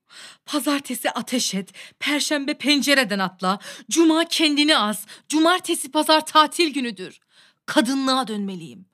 Pazartesi 0.46 1.10
ateş 1.10 1.54
et. 1.54 1.72
Perşembe 1.98 2.54
pencereden 2.54 3.18
atla. 3.18 3.58
Cuma 3.90 4.24
kendini 4.24 4.78
az. 4.78 5.06
Cumartesi 5.28 5.90
pazar 5.90 6.26
tatil 6.26 6.72
günüdür. 6.74 7.20
Kadınlığa 7.66 8.28
dönmeliyim. 8.28 8.86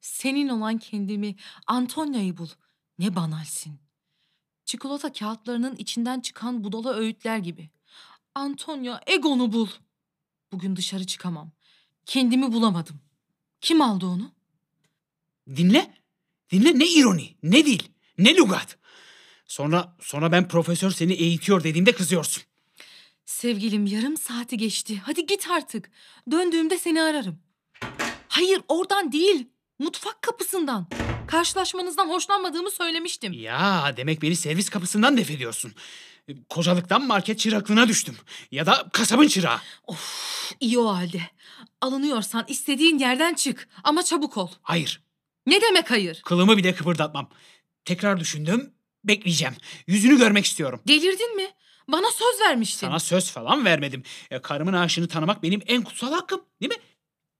Senin 0.00 0.48
olan 0.48 0.78
kendimi 0.78 1.36
Antonya'yı 1.66 2.36
bul. 2.36 2.48
Ne 2.98 3.16
banalsin. 3.16 3.80
Çikolata 4.64 5.12
kağıtlarının 5.12 5.76
içinden 5.76 6.20
çıkan 6.20 6.64
budala 6.64 6.94
öğütler 6.94 7.38
gibi. 7.38 7.70
Antonya 8.34 9.00
egonu 9.06 9.52
bul. 9.52 9.68
Bugün 10.52 10.76
dışarı 10.76 11.06
çıkamam. 11.06 11.50
Kendimi 12.06 12.52
bulamadım. 12.52 13.00
Kim 13.60 13.82
aldı 13.82 14.06
onu? 14.06 14.32
Dinle. 15.56 15.94
Dinle 16.50 16.78
ne 16.78 16.86
ironi, 16.88 17.36
ne 17.42 17.66
dil, 17.66 17.82
ne 18.18 18.34
lügat. 18.36 18.78
Sonra 19.46 19.96
sonra 20.00 20.32
ben 20.32 20.48
profesör 20.48 20.90
seni 20.90 21.12
eğitiyor 21.12 21.64
dediğimde 21.64 21.92
kızıyorsun. 21.92 22.42
Sevgilim 23.26 23.86
yarım 23.86 24.16
saati 24.16 24.56
geçti. 24.56 25.02
Hadi 25.04 25.26
git 25.26 25.50
artık. 25.50 25.90
Döndüğümde 26.30 26.78
seni 26.78 27.02
ararım. 27.02 27.38
Hayır 28.28 28.60
oradan 28.68 29.12
değil. 29.12 29.48
Mutfak 29.78 30.22
kapısından. 30.22 30.86
Karşılaşmanızdan 31.26 32.08
hoşlanmadığımı 32.08 32.70
söylemiştim. 32.70 33.32
Ya 33.32 33.94
demek 33.96 34.22
beni 34.22 34.36
servis 34.36 34.70
kapısından 34.70 35.16
def 35.16 35.30
ediyorsun. 35.30 35.72
Kocalıktan 36.48 37.06
market 37.06 37.38
çıraklığına 37.38 37.88
düştüm. 37.88 38.16
Ya 38.50 38.66
da 38.66 38.88
kasabın 38.92 39.28
çırağı. 39.28 39.58
Of 39.86 40.52
iyi 40.60 40.78
o 40.78 40.88
halde. 40.94 41.20
Alınıyorsan 41.80 42.44
istediğin 42.48 42.98
yerden 42.98 43.34
çık. 43.34 43.68
Ama 43.84 44.02
çabuk 44.02 44.36
ol. 44.36 44.48
Hayır, 44.62 45.02
Ne 45.46 45.60
demek 45.60 45.90
hayır? 45.90 46.22
kılımı 46.24 46.56
bile 46.56 46.74
kıpırdatmam. 46.74 47.30
Tekrar 47.84 48.20
düşündüm, 48.20 48.70
bekleyeceğim. 49.04 49.54
Yüzünü 49.86 50.18
görmek 50.18 50.44
istiyorum. 50.44 50.80
Delirdin 50.88 51.36
mi? 51.36 51.46
Bana 51.88 52.06
söz 52.10 52.40
vermiştin. 52.40 52.86
Sana 52.86 52.98
söz 53.00 53.30
falan 53.30 53.64
vermedim. 53.64 54.02
Ya, 54.30 54.42
karımın 54.42 54.72
aşığını 54.72 55.08
tanımak 55.08 55.42
benim 55.42 55.62
en 55.66 55.82
kutsal 55.82 56.12
hakkım, 56.12 56.40
değil 56.60 56.72
mi? 56.72 56.78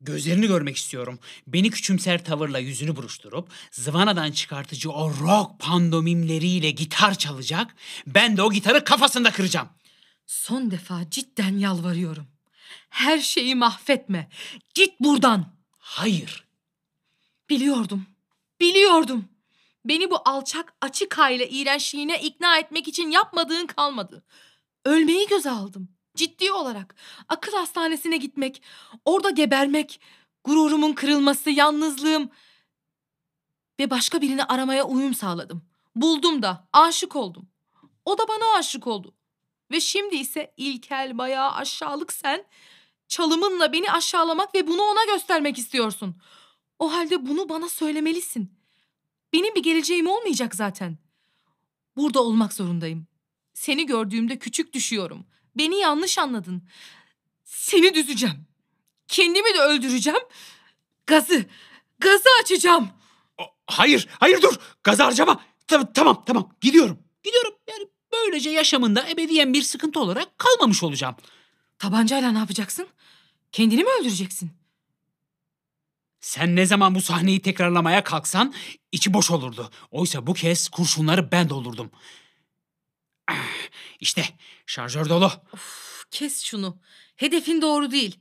Gözlerini 0.05 0.47
görmek 0.47 0.77
istiyorum. 0.77 1.19
Beni 1.47 1.71
küçümser 1.71 2.25
tavırla 2.25 2.59
yüzünü 2.59 2.97
buruşturup 2.97 3.49
zıvanadan 3.71 4.33
çıkartıcı 4.33 4.91
o 4.91 5.11
rock 5.11 5.59
pandomimleriyle 5.59 6.71
gitar 6.71 7.15
çalacak. 7.19 7.75
Ben 8.07 8.37
de 8.37 8.43
o 8.43 8.53
gitarı 8.53 8.85
kafasında 8.85 9.31
kıracağım. 9.31 9.69
Son 10.27 10.71
defa 10.71 11.11
cidden 11.11 11.59
yalvarıyorum. 11.59 12.27
Her 12.89 13.19
şeyi 13.19 13.55
mahvetme. 13.55 14.29
Git 14.75 15.01
buradan. 15.01 15.55
Hayır. 15.79 16.45
Biliyordum. 17.51 18.07
Biliyordum. 18.61 19.29
Beni 19.85 20.11
bu 20.11 20.19
alçak 20.25 20.75
açık 20.81 21.19
aile 21.19 21.49
iğrençliğine 21.49 22.23
ikna 22.23 22.59
etmek 22.59 22.89
için 22.89 23.11
yapmadığın 23.11 23.67
kalmadı. 23.67 24.25
Ölmeyi 24.85 25.27
göze 25.27 25.51
aldım. 25.51 25.89
Ciddi 26.15 26.53
olarak. 26.53 26.95
Akıl 27.29 27.53
hastanesine 27.53 28.17
gitmek, 28.17 28.63
orada 29.05 29.31
gebermek, 29.31 30.01
gururumun 30.45 30.93
kırılması, 30.93 31.51
yalnızlığım 31.51 32.31
ve 33.81 33.91
başka 33.91 34.21
birini 34.21 34.45
aramaya 34.45 34.85
uyum 34.85 35.15
sağladım. 35.15 35.63
Buldum 35.97 36.43
da, 36.43 36.69
aşık 36.73 37.17
oldum. 37.17 37.49
O 38.05 38.19
da 38.19 38.29
bana 38.29 38.59
aşık 38.59 38.87
oldu. 38.87 39.15
Ve 39.71 39.81
şimdi 39.81 40.17
ise 40.17 40.55
ilkel, 40.57 41.19
bayağı 41.19 41.53
aşağılık 41.53 42.13
sen 42.13 42.45
çalımınla 43.09 43.73
beni 43.73 43.93
aşağılamak 43.93 44.55
ve 44.55 44.67
bunu 44.67 44.83
ona 44.83 45.05
göstermek 45.05 45.59
istiyorsun. 45.59 46.17
O 46.79 46.93
halde 46.93 47.27
bunu 47.27 47.49
bana 47.49 47.69
söylemelisin. 47.69 48.53
Benim 49.33 49.55
bir 49.55 49.63
geleceğim 49.63 50.07
olmayacak 50.07 50.55
zaten. 50.55 50.99
Burada 51.97 52.23
olmak 52.23 52.53
zorundayım. 52.53 53.07
Seni 53.55 53.87
gördüğümde 53.87 54.39
küçük 54.39 54.73
düşüyorum. 54.73 55.27
Beni 55.57 55.79
yanlış 55.79 56.19
anladın. 56.19 56.69
Seni 57.45 57.95
düzeceğim. 57.95 58.47
Kendimi 59.09 59.55
de 59.55 59.61
öldüreceğim. 59.61 60.21
Gazı, 61.07 61.45
gazı 61.99 62.29
açacağım. 62.43 62.91
Hayır, 63.67 64.09
hayır 64.21 64.43
dur. 64.43 64.55
Gaz 64.83 65.01
harcama. 65.01 65.41
Ta- 65.67 65.93
tamam, 65.93 66.25
tamam. 66.27 66.57
Gidiyorum. 66.61 66.99
Gidiyorum. 67.23 67.55
Yani 67.71 67.87
böylece 68.13 68.51
yaşamında 68.51 69.09
ebediyen 69.09 69.53
bir 69.55 69.63
sıkıntı 69.63 70.01
olarak 70.01 70.39
kalmamış 70.39 70.83
olacağım. 70.83 71.17
Tabancayla 71.79 72.33
ne 72.33 72.39
yapacaksın? 72.39 72.87
Kendini 73.53 73.85
mi 73.85 73.91
öldüreceksin? 74.01 74.51
Sen 76.21 76.57
ne 76.57 76.67
zaman 76.67 76.95
bu 76.95 77.01
sahneyi 77.01 77.43
tekrarlamaya 77.43 78.05
kalksan 78.05 78.55
içi 78.93 79.15
boş 79.15 79.31
olurdu. 79.31 79.71
Oysa 79.91 80.27
bu 80.27 80.35
kez 80.35 80.69
kurşunları 80.69 81.33
ben 81.33 81.49
doldurdum. 81.49 81.91
İşte 84.01 84.25
şarjör 84.67 85.09
dolu. 85.09 85.33
Of, 85.53 86.05
kes 86.11 86.43
şunu. 86.43 86.79
Hedefin 87.17 87.63
doğru 87.63 87.91
değil. 87.91 88.19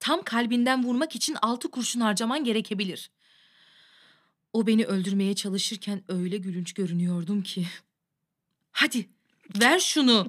Tam 0.00 0.22
kalbinden 0.22 0.84
vurmak 0.84 1.16
için 1.16 1.36
altı 1.42 1.70
kurşun 1.70 2.00
harcaman 2.00 2.44
gerekebilir. 2.44 3.10
O 4.52 4.66
beni 4.66 4.84
öldürmeye 4.86 5.34
çalışırken 5.34 6.02
öyle 6.08 6.36
gülünç 6.36 6.72
görünüyordum 6.72 7.42
ki. 7.42 7.66
Hadi 8.72 9.08
ver 9.60 9.78
şunu. 9.78 10.28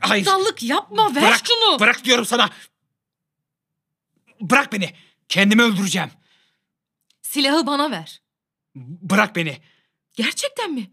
Hayır. 0.00 0.26
Aptallık 0.26 0.62
yapma 0.62 1.14
ver 1.14 1.22
Bırak, 1.22 1.40
şunu. 1.46 1.80
bırak 1.80 2.04
diyorum 2.04 2.24
sana. 2.24 2.50
Bırak 4.40 4.72
beni. 4.72 4.94
Kendimi 5.28 5.62
öldüreceğim. 5.62 6.10
Silahı 7.22 7.66
bana 7.66 7.90
ver. 7.90 8.22
Bırak 8.74 9.36
beni. 9.36 9.58
Gerçekten 10.12 10.72
mi? 10.72 10.90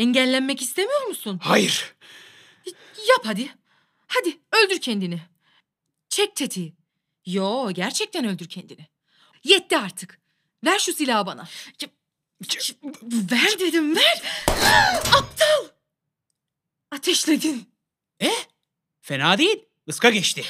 Engellenmek 0.00 0.62
istemiyor 0.62 1.06
musun? 1.06 1.40
Hayır. 1.42 1.94
Yap 3.08 3.20
hadi. 3.24 3.54
Hadi 4.06 4.38
öldür 4.52 4.80
kendini. 4.80 5.20
Çek 6.08 6.36
tetiği. 6.36 6.74
Yo 7.26 7.70
gerçekten 7.70 8.24
öldür 8.24 8.48
kendini. 8.48 8.88
Yetti 9.44 9.78
artık. 9.78 10.20
Ver 10.64 10.78
şu 10.78 10.92
silahı 10.92 11.26
bana. 11.26 11.48
Ver 13.02 13.58
dedim 13.58 13.96
ver. 13.96 14.22
Aptal. 15.14 15.68
Ateşledin. 16.90 17.68
E? 18.22 18.30
Fena 19.00 19.38
değil. 19.38 19.64
Iska 19.86 20.10
geçti. 20.10 20.44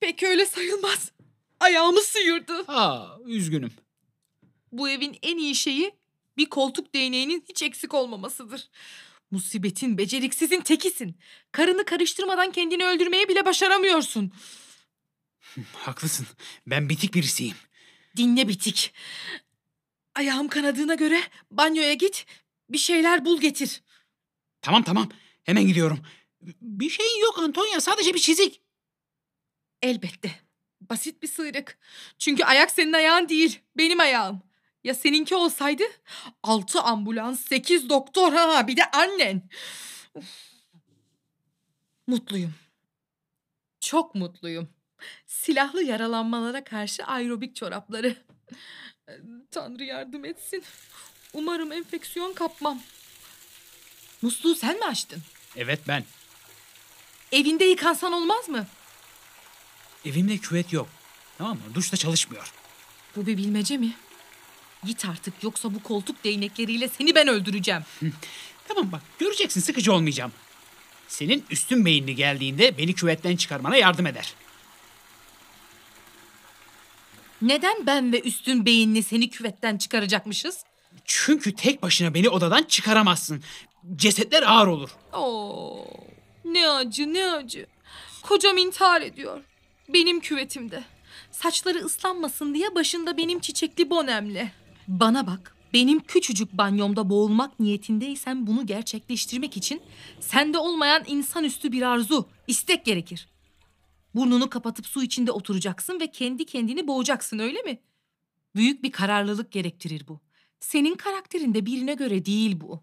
Pek 0.00 0.22
öyle 0.22 0.46
sayılmaz. 0.46 1.12
Ayağımı 1.60 2.00
sıyırdı. 2.00 2.64
Aa, 2.68 3.18
üzgünüm. 3.26 3.72
Bu 4.72 4.88
evin 4.88 5.18
en 5.22 5.36
iyi 5.38 5.54
şeyi 5.54 5.94
bir 6.36 6.46
koltuk 6.46 6.94
değneğinin 6.94 7.44
hiç 7.48 7.62
eksik 7.62 7.94
olmamasıdır. 7.94 8.70
Musibetin, 9.30 9.98
beceriksizin 9.98 10.60
tekisin. 10.60 11.16
Karını 11.52 11.84
karıştırmadan 11.84 12.52
kendini 12.52 12.84
öldürmeyi 12.86 13.28
bile 13.28 13.44
başaramıyorsun. 13.44 14.32
Haklısın. 15.72 16.26
Ben 16.66 16.88
bitik 16.88 17.14
birisiyim. 17.14 17.56
Dinle 18.16 18.48
bitik. 18.48 18.94
Ayağım 20.14 20.48
kanadığına 20.48 20.94
göre 20.94 21.20
banyoya 21.50 21.94
git, 21.94 22.26
bir 22.68 22.78
şeyler 22.78 23.24
bul 23.24 23.40
getir. 23.40 23.82
Tamam 24.62 24.82
tamam. 24.82 25.08
Hemen 25.44 25.66
gidiyorum. 25.66 26.06
Bir 26.60 26.90
şeyin 26.90 27.20
yok 27.20 27.38
Antonya. 27.38 27.80
Sadece 27.80 28.14
bir 28.14 28.18
çizik. 28.18 28.60
Elbette. 29.82 30.30
Basit 30.80 31.22
bir 31.22 31.28
sıyrık. 31.28 31.78
Çünkü 32.18 32.44
ayak 32.44 32.70
senin 32.70 32.92
ayağın 32.92 33.28
değil, 33.28 33.60
benim 33.76 34.00
ayağım. 34.00 34.42
Ya 34.84 34.94
seninki 34.94 35.34
olsaydı? 35.34 35.82
Altı 36.42 36.80
ambulans, 36.80 37.40
sekiz 37.40 37.88
doktor 37.88 38.32
ha 38.32 38.66
bir 38.66 38.76
de 38.76 38.90
annen. 38.90 39.42
Uf. 40.14 40.24
Mutluyum. 42.06 42.54
Çok 43.80 44.14
mutluyum. 44.14 44.68
Silahlı 45.26 45.82
yaralanmalara 45.82 46.64
karşı 46.64 47.04
aerobik 47.04 47.56
çorapları. 47.56 48.16
Tanrı 49.50 49.84
yardım 49.84 50.24
etsin. 50.24 50.64
Umarım 51.32 51.72
enfeksiyon 51.72 52.32
kapmam. 52.32 52.80
Musluğu 54.22 54.54
sen 54.54 54.78
mi 54.78 54.84
açtın? 54.84 55.22
Evet 55.56 55.80
ben. 55.88 56.04
Evinde 57.32 57.64
yıkansan 57.64 58.12
olmaz 58.12 58.48
mı? 58.48 58.66
Evimde 60.04 60.38
küvet 60.38 60.72
yok. 60.72 60.88
Tamam 61.38 61.56
mı? 61.56 61.74
Duş 61.74 61.92
da 61.92 61.96
çalışmıyor. 61.96 62.52
Bu 63.16 63.26
bir 63.26 63.36
bilmece 63.36 63.76
mi? 63.76 63.92
Git 64.86 65.04
artık 65.04 65.34
yoksa 65.42 65.74
bu 65.74 65.82
koltuk 65.82 66.24
değnekleriyle 66.24 66.88
seni 66.88 67.14
ben 67.14 67.28
öldüreceğim. 67.28 67.82
Tamam 68.68 68.92
bak 68.92 69.02
göreceksin 69.18 69.60
sıkıcı 69.60 69.92
olmayacağım. 69.92 70.32
Senin 71.08 71.44
üstün 71.50 71.84
beyinli 71.84 72.14
geldiğinde 72.14 72.78
beni 72.78 72.94
küvetten 72.94 73.36
çıkarmana 73.36 73.76
yardım 73.76 74.06
eder. 74.06 74.34
Neden 77.42 77.86
ben 77.86 78.12
ve 78.12 78.20
üstün 78.20 78.66
beyinli 78.66 79.02
seni 79.02 79.30
küvetten 79.30 79.78
çıkaracakmışız? 79.78 80.64
Çünkü 81.04 81.54
tek 81.54 81.82
başına 81.82 82.14
beni 82.14 82.28
odadan 82.28 82.62
çıkaramazsın. 82.62 83.42
Cesetler 83.96 84.42
ağır 84.42 84.66
olur. 84.66 84.90
Oo, 85.12 85.86
ne 86.44 86.68
acı 86.68 87.14
ne 87.14 87.26
acı. 87.32 87.66
Kocam 88.22 88.58
intihar 88.58 89.02
ediyor. 89.02 89.40
Benim 89.88 90.20
küvetimde. 90.20 90.84
Saçları 91.30 91.78
ıslanmasın 91.78 92.54
diye 92.54 92.74
başında 92.74 93.16
benim 93.16 93.40
çiçekli 93.40 93.90
bonemle. 93.90 94.52
Bana 94.88 95.26
bak. 95.26 95.56
Benim 95.72 96.00
küçücük 96.00 96.52
banyomda 96.52 97.10
boğulmak 97.10 97.60
niyetindeysen 97.60 98.46
bunu 98.46 98.66
gerçekleştirmek 98.66 99.56
için 99.56 99.82
sende 100.20 100.58
olmayan 100.58 101.04
insanüstü 101.06 101.72
bir 101.72 101.82
arzu, 101.82 102.28
istek 102.46 102.84
gerekir. 102.84 103.28
Burnunu 104.14 104.50
kapatıp 104.50 104.86
su 104.86 105.02
içinde 105.02 105.32
oturacaksın 105.32 106.00
ve 106.00 106.10
kendi 106.10 106.46
kendini 106.46 106.86
boğacaksın 106.86 107.38
öyle 107.38 107.62
mi? 107.62 107.80
Büyük 108.56 108.82
bir 108.82 108.92
kararlılık 108.92 109.52
gerektirir 109.52 110.08
bu. 110.08 110.20
Senin 110.60 110.94
karakterinde 110.94 111.66
birine 111.66 111.94
göre 111.94 112.24
değil 112.24 112.60
bu. 112.60 112.82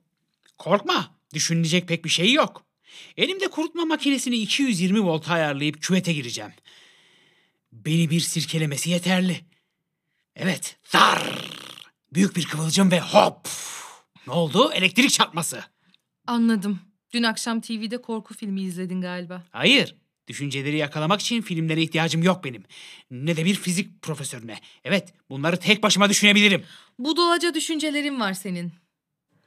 Korkma. 0.58 1.16
Düşünülecek 1.34 1.88
pek 1.88 2.06
bir 2.06 2.10
şey 2.10 2.34
yok. 2.34 2.66
Elimde 3.18 3.48
kurutma 3.48 3.86
makinesini 3.86 4.36
220 4.36 5.02
volta 5.02 5.34
ayarlayıp 5.34 5.82
küvete 5.82 6.14
gireceğim. 6.14 6.52
Beni 7.72 8.10
bir 8.10 8.20
sirkelemesi 8.20 8.90
yeterli. 8.90 9.42
Evet. 10.36 10.78
Zar. 10.84 11.61
Büyük 12.14 12.36
bir 12.36 12.46
kıvılcım 12.46 12.92
ve 12.92 13.00
hop. 13.00 13.48
Ne 14.28 14.34
oldu? 14.34 14.72
Elektrik 14.74 15.12
çarpması. 15.12 15.64
Anladım. 16.28 16.80
Dün 17.14 17.24
akşam 17.24 17.62
TV'de 17.62 18.02
korku 18.02 18.34
filmi 18.34 18.62
izledin 18.62 19.02
galiba. 19.02 19.44
Hayır. 19.52 19.96
Düşünceleri 20.28 20.78
yakalamak 20.78 21.22
için 21.22 21.42
filmlere 21.42 21.82
ihtiyacım 21.82 22.24
yok 22.24 22.44
benim. 22.44 22.64
Ne 23.12 23.38
de 23.38 23.46
bir 23.46 23.56
fizik 23.56 24.02
profesörüne. 24.02 24.60
Evet, 24.84 25.14
bunları 25.30 25.60
tek 25.60 25.84
başıma 25.84 26.10
düşünebilirim. 26.10 26.66
Budalaca 27.00 27.54
düşüncelerin 27.54 28.20
var 28.20 28.34
senin. 28.34 28.72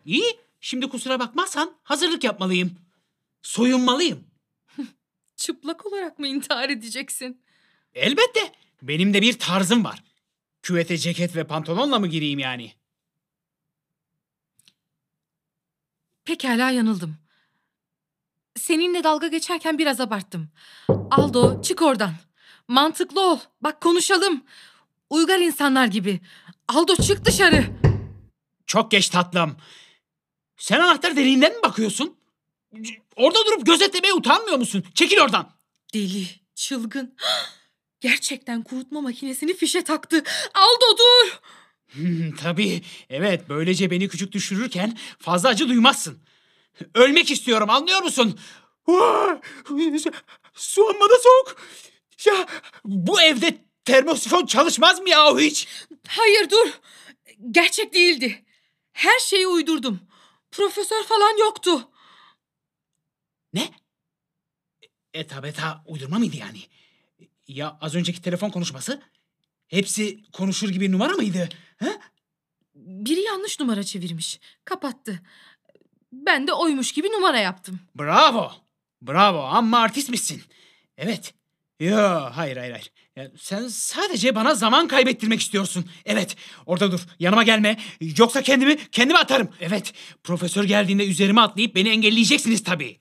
İyi, 0.05 0.38
şimdi 0.61 0.88
kusura 0.88 1.18
bakmazsan 1.20 1.74
hazırlık 1.83 2.24
yapmalıyım. 2.24 2.79
Soyunmalıyım. 3.42 4.24
Çıplak 5.37 5.87
olarak 5.87 6.18
mı 6.18 6.27
intihar 6.27 6.68
edeceksin? 6.68 7.42
Elbette. 7.94 8.53
Benim 8.83 9.14
de 9.14 9.22
bir 9.22 9.38
tarzım 9.38 9.85
var. 9.85 10.03
Küvete 10.64 10.98
ceket 10.98 11.37
ve 11.37 11.44
pantolonla 11.44 11.98
mı 11.98 12.07
gireyim 12.07 12.38
yani? 12.38 12.72
Pekala 16.24 16.70
yanıldım. 16.70 17.16
Seninle 18.57 19.05
dalga 19.05 19.27
geçerken 19.27 19.79
biraz 19.79 20.00
abarttım. 20.00 20.48
Aldo 20.88 21.62
çık 21.62 21.83
oradan. 21.83 22.14
Mantıklı 22.68 23.31
ol. 23.31 23.38
Bak 23.61 23.81
konuşalım. 23.81 24.44
Uygar 25.11 25.38
insanlar 25.38 25.87
gibi. 25.87 26.20
Aldo 26.68 26.96
çık 26.96 27.24
dışarı. 27.24 27.64
Çok 28.66 28.90
geç 28.90 29.09
tatlım. 29.09 29.57
Sen 30.57 30.81
anahtar 30.81 31.16
deliğinden 31.16 31.57
mi 31.57 31.62
bakıyorsun? 31.62 32.16
Orada 33.16 33.38
durup 33.46 33.66
gözetlemeye 33.66 34.14
utanmıyor 34.14 34.59
musun? 34.59 34.85
Çekil 34.94 35.18
oradan. 35.20 35.50
Deli, 35.94 36.27
çılgın. 36.55 37.16
Gerçekten 38.04 38.62
kurutma 38.62 39.00
makinesini 39.00 39.54
fişe 39.54 39.84
taktı. 39.84 40.22
Aldo 40.54 40.98
dur. 40.98 41.40
Hmm, 41.92 42.34
tabii. 42.36 42.82
Evet, 43.10 43.48
böylece 43.48 43.90
beni 43.90 44.08
küçük 44.08 44.32
düşürürken 44.32 44.98
fazla 45.18 45.48
acı 45.48 45.68
duymazsın. 45.68 46.18
Ölmek 46.94 47.30
istiyorum, 47.30 47.70
anlıyor 47.70 48.02
musun? 48.02 48.40
Su 50.54 50.88
amma 50.88 51.10
da 51.10 51.14
soğuk. 51.22 51.62
Ya 52.26 52.46
bu 52.84 53.20
evde 53.22 53.64
termosifon 53.84 54.46
çalışmaz 54.46 55.00
mı 55.00 55.08
yahu 55.08 55.40
hiç? 55.40 55.68
Hayır 56.08 56.50
dur. 56.50 56.68
Gerçek 57.50 57.94
değildi. 57.94 58.44
Her 58.92 59.18
şeyi 59.18 59.46
uydurdum. 59.46 60.00
Profesör 60.50 61.02
falan 61.02 61.38
yoktu. 61.38 61.90
Ne? 63.52 63.70
Eta 65.14 65.42
beta 65.42 65.84
uydurma 65.86 66.18
mıydı 66.18 66.36
yani? 66.36 66.58
Ya 67.48 67.78
az 67.80 67.94
önceki 67.94 68.22
telefon 68.22 68.50
konuşması? 68.50 69.02
Hepsi 69.68 70.22
konuşur 70.33 70.68
gibi 70.68 70.92
numara 70.92 71.12
mıydı? 71.12 71.48
Ha? 71.76 71.88
Biri 72.74 73.20
yanlış 73.20 73.61
numara 73.61 73.83
çevirmiş. 73.85 74.40
Kapattı. 74.64 75.22
Ben 76.12 76.46
de 76.46 76.52
oymuş 76.52 76.92
gibi 76.92 77.09
numara 77.09 77.38
yaptım. 77.38 77.80
Bravo. 77.98 78.52
Bravo 79.02 79.38
amma 79.42 79.78
artistmişsin. 79.78 80.42
Evet. 80.96 81.35
Yo 81.80 81.96
hayır 82.33 82.57
hayır 82.57 82.70
hayır. 82.70 82.92
Ya, 83.16 83.30
sen 83.38 83.68
sadece 83.68 84.35
bana 84.35 84.54
zaman 84.54 84.88
kaybettirmek 84.88 85.40
istiyorsun. 85.40 85.85
Evet 86.04 86.37
orada 86.66 86.92
dur 86.92 87.00
yanıma 87.18 87.42
gelme. 87.42 87.76
Yoksa 88.18 88.42
kendimi 88.42 88.76
kendime 88.90 89.18
atarım. 89.18 89.48
Evet 89.61 89.92
profesör 90.24 90.64
geldiğinde 90.64 91.07
üzerime 91.07 91.40
atlayıp 91.40 91.74
beni 91.74 91.88
engelleyeceksiniz 91.88 92.64
tabii. 92.64 92.98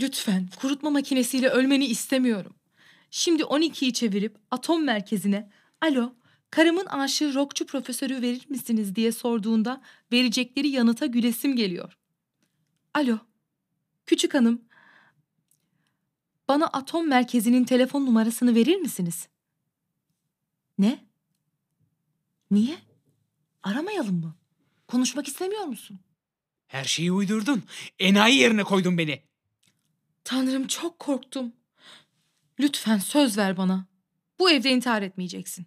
Lütfen 0.00 0.48
kurutma 0.60 0.90
makinesiyle 0.90 1.48
ölmeni 1.48 1.86
istemiyorum. 1.86 2.54
Şimdi 3.16 3.42
12'yi 3.42 3.92
çevirip 3.92 4.36
atom 4.50 4.84
merkezine 4.84 5.50
alo 5.80 6.14
karımın 6.50 6.86
aşığı 6.86 7.34
rockçu 7.34 7.66
profesörü 7.66 8.22
verir 8.22 8.46
misiniz 8.48 8.94
diye 8.94 9.12
sorduğunda 9.12 9.82
verecekleri 10.12 10.68
yanıta 10.68 11.06
gülesim 11.06 11.56
geliyor. 11.56 11.98
Alo 12.94 13.18
küçük 14.06 14.34
hanım 14.34 14.62
bana 16.48 16.66
atom 16.66 17.08
merkezinin 17.08 17.64
telefon 17.64 18.06
numarasını 18.06 18.54
verir 18.54 18.76
misiniz? 18.76 19.28
Ne? 20.78 21.04
Niye? 22.50 22.76
Aramayalım 23.62 24.20
mı? 24.20 24.34
Konuşmak 24.88 25.28
istemiyor 25.28 25.64
musun? 25.64 26.00
Her 26.66 26.84
şeyi 26.84 27.12
uydurdun. 27.12 27.62
Enayi 27.98 28.36
yerine 28.36 28.64
koydun 28.64 28.98
beni. 28.98 29.22
Tanrım 30.24 30.66
çok 30.66 30.98
korktum. 30.98 31.52
Lütfen 32.60 32.98
söz 32.98 33.38
ver 33.38 33.56
bana. 33.56 33.86
Bu 34.38 34.50
evde 34.50 34.70
intihar 34.70 35.02
etmeyeceksin. 35.02 35.66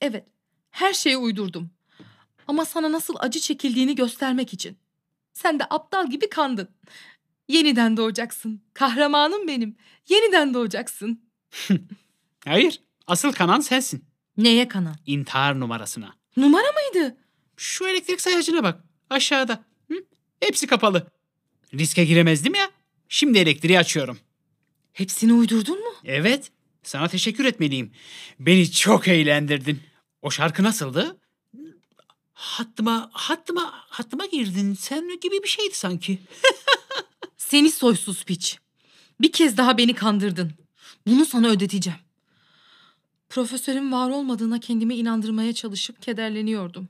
Evet, 0.00 0.26
her 0.70 0.92
şeyi 0.92 1.16
uydurdum. 1.16 1.70
Ama 2.46 2.64
sana 2.64 2.92
nasıl 2.92 3.14
acı 3.18 3.40
çekildiğini 3.40 3.94
göstermek 3.94 4.54
için. 4.54 4.78
Sen 5.32 5.58
de 5.58 5.64
aptal 5.70 6.10
gibi 6.10 6.28
kandın. 6.28 6.68
Yeniden 7.48 7.96
doğacaksın. 7.96 8.62
Kahramanım 8.74 9.48
benim. 9.48 9.76
Yeniden 10.08 10.54
doğacaksın. 10.54 11.20
Hayır 12.44 12.80
asıl 13.06 13.32
kanan 13.32 13.60
sensin. 13.60 14.04
Neye 14.36 14.68
kanan? 14.68 14.96
İntihar 15.06 15.60
numarasına. 15.60 16.14
Numara 16.36 16.66
mıydı? 16.72 17.16
Şu 17.56 17.86
elektrik 17.88 18.20
sayacına 18.20 18.62
bak. 18.62 18.84
Aşağıda. 19.10 19.64
Hı? 19.88 19.94
Hepsi 20.40 20.66
kapalı. 20.66 21.10
Riske 21.74 22.04
giremezdim 22.04 22.54
ya. 22.54 22.70
Şimdi 23.08 23.38
elektriği 23.38 23.78
açıyorum. 23.78 24.18
Hepsini 24.92 25.32
uydurdun 25.32 25.78
mu? 25.80 25.92
Evet. 26.04 26.50
Sana 26.82 27.08
teşekkür 27.08 27.44
etmeliyim. 27.44 27.92
Beni 28.38 28.70
çok 28.70 29.08
eğlendirdin. 29.08 29.80
O 30.22 30.30
şarkı 30.30 30.62
nasıldı? 30.62 31.16
Hattıma, 32.32 33.10
hattıma, 33.12 33.72
hattıma 33.74 34.26
girdin. 34.26 34.74
Sen 34.74 35.20
gibi 35.20 35.42
bir 35.42 35.48
şeydi 35.48 35.74
sanki. 35.74 36.18
Seni 37.36 37.70
soysuz 37.70 38.24
piç. 38.24 38.58
Bir 39.20 39.32
kez 39.32 39.56
daha 39.56 39.78
beni 39.78 39.94
kandırdın. 39.94 40.52
Bunu 41.06 41.26
sana 41.26 41.48
ödeteceğim. 41.48 41.98
Profesörün 43.28 43.92
var 43.92 44.10
olmadığına 44.10 44.60
kendimi 44.60 44.94
inandırmaya 44.96 45.52
çalışıp 45.52 46.02
kederleniyordum. 46.02 46.88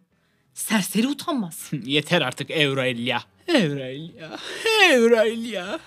Serseri 0.55 1.07
utanmaz. 1.07 1.71
Yeter 1.85 2.23
artık 2.23 2.51
Euralia. 2.51 3.21
Euralia. 3.49 4.39
Euralia. 4.91 5.79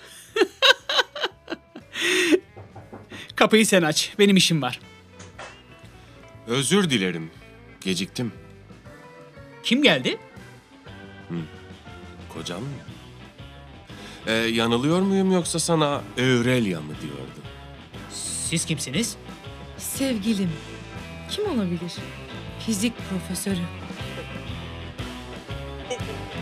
Kapıyı 3.36 3.66
sen 3.66 3.82
aç. 3.82 4.14
Benim 4.20 4.36
işim 4.38 4.62
var. 4.62 4.80
Özür 6.48 6.90
dilerim. 6.90 7.32
Geciktim. 7.82 8.32
Kim 9.64 9.84
geldi? 9.84 10.18
Kocam 12.34 12.62
mı? 12.62 12.68
Ee, 14.28 14.32
yanılıyor 14.34 15.02
muyum 15.02 15.32
yoksa 15.32 15.60
sana 15.60 16.02
Aurelia 16.18 16.82
mı 16.82 16.94
diyordu? 17.02 17.40
Siz 18.50 18.66
kimsiniz? 18.66 19.16
Sevgilim. 19.78 20.52
Kim 21.30 21.46
olabilir? 21.46 21.94
Fizik 22.66 22.94
profesörü. 23.10 23.60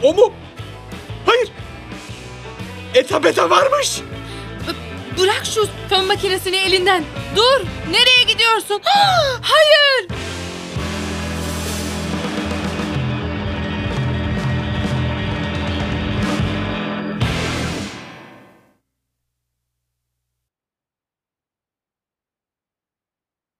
O 0.03 0.13
mu? 0.13 0.33
Hayır. 1.25 1.49
Eta 2.95 3.23
beta 3.23 3.49
varmış. 3.49 4.01
Bırak 5.19 5.41
şu 5.45 5.67
fön 5.89 6.05
makinesini 6.05 6.55
elinden. 6.57 7.03
Dur. 7.35 7.65
Nereye 7.91 8.23
gidiyorsun? 8.33 8.81
Hayır. 9.41 10.07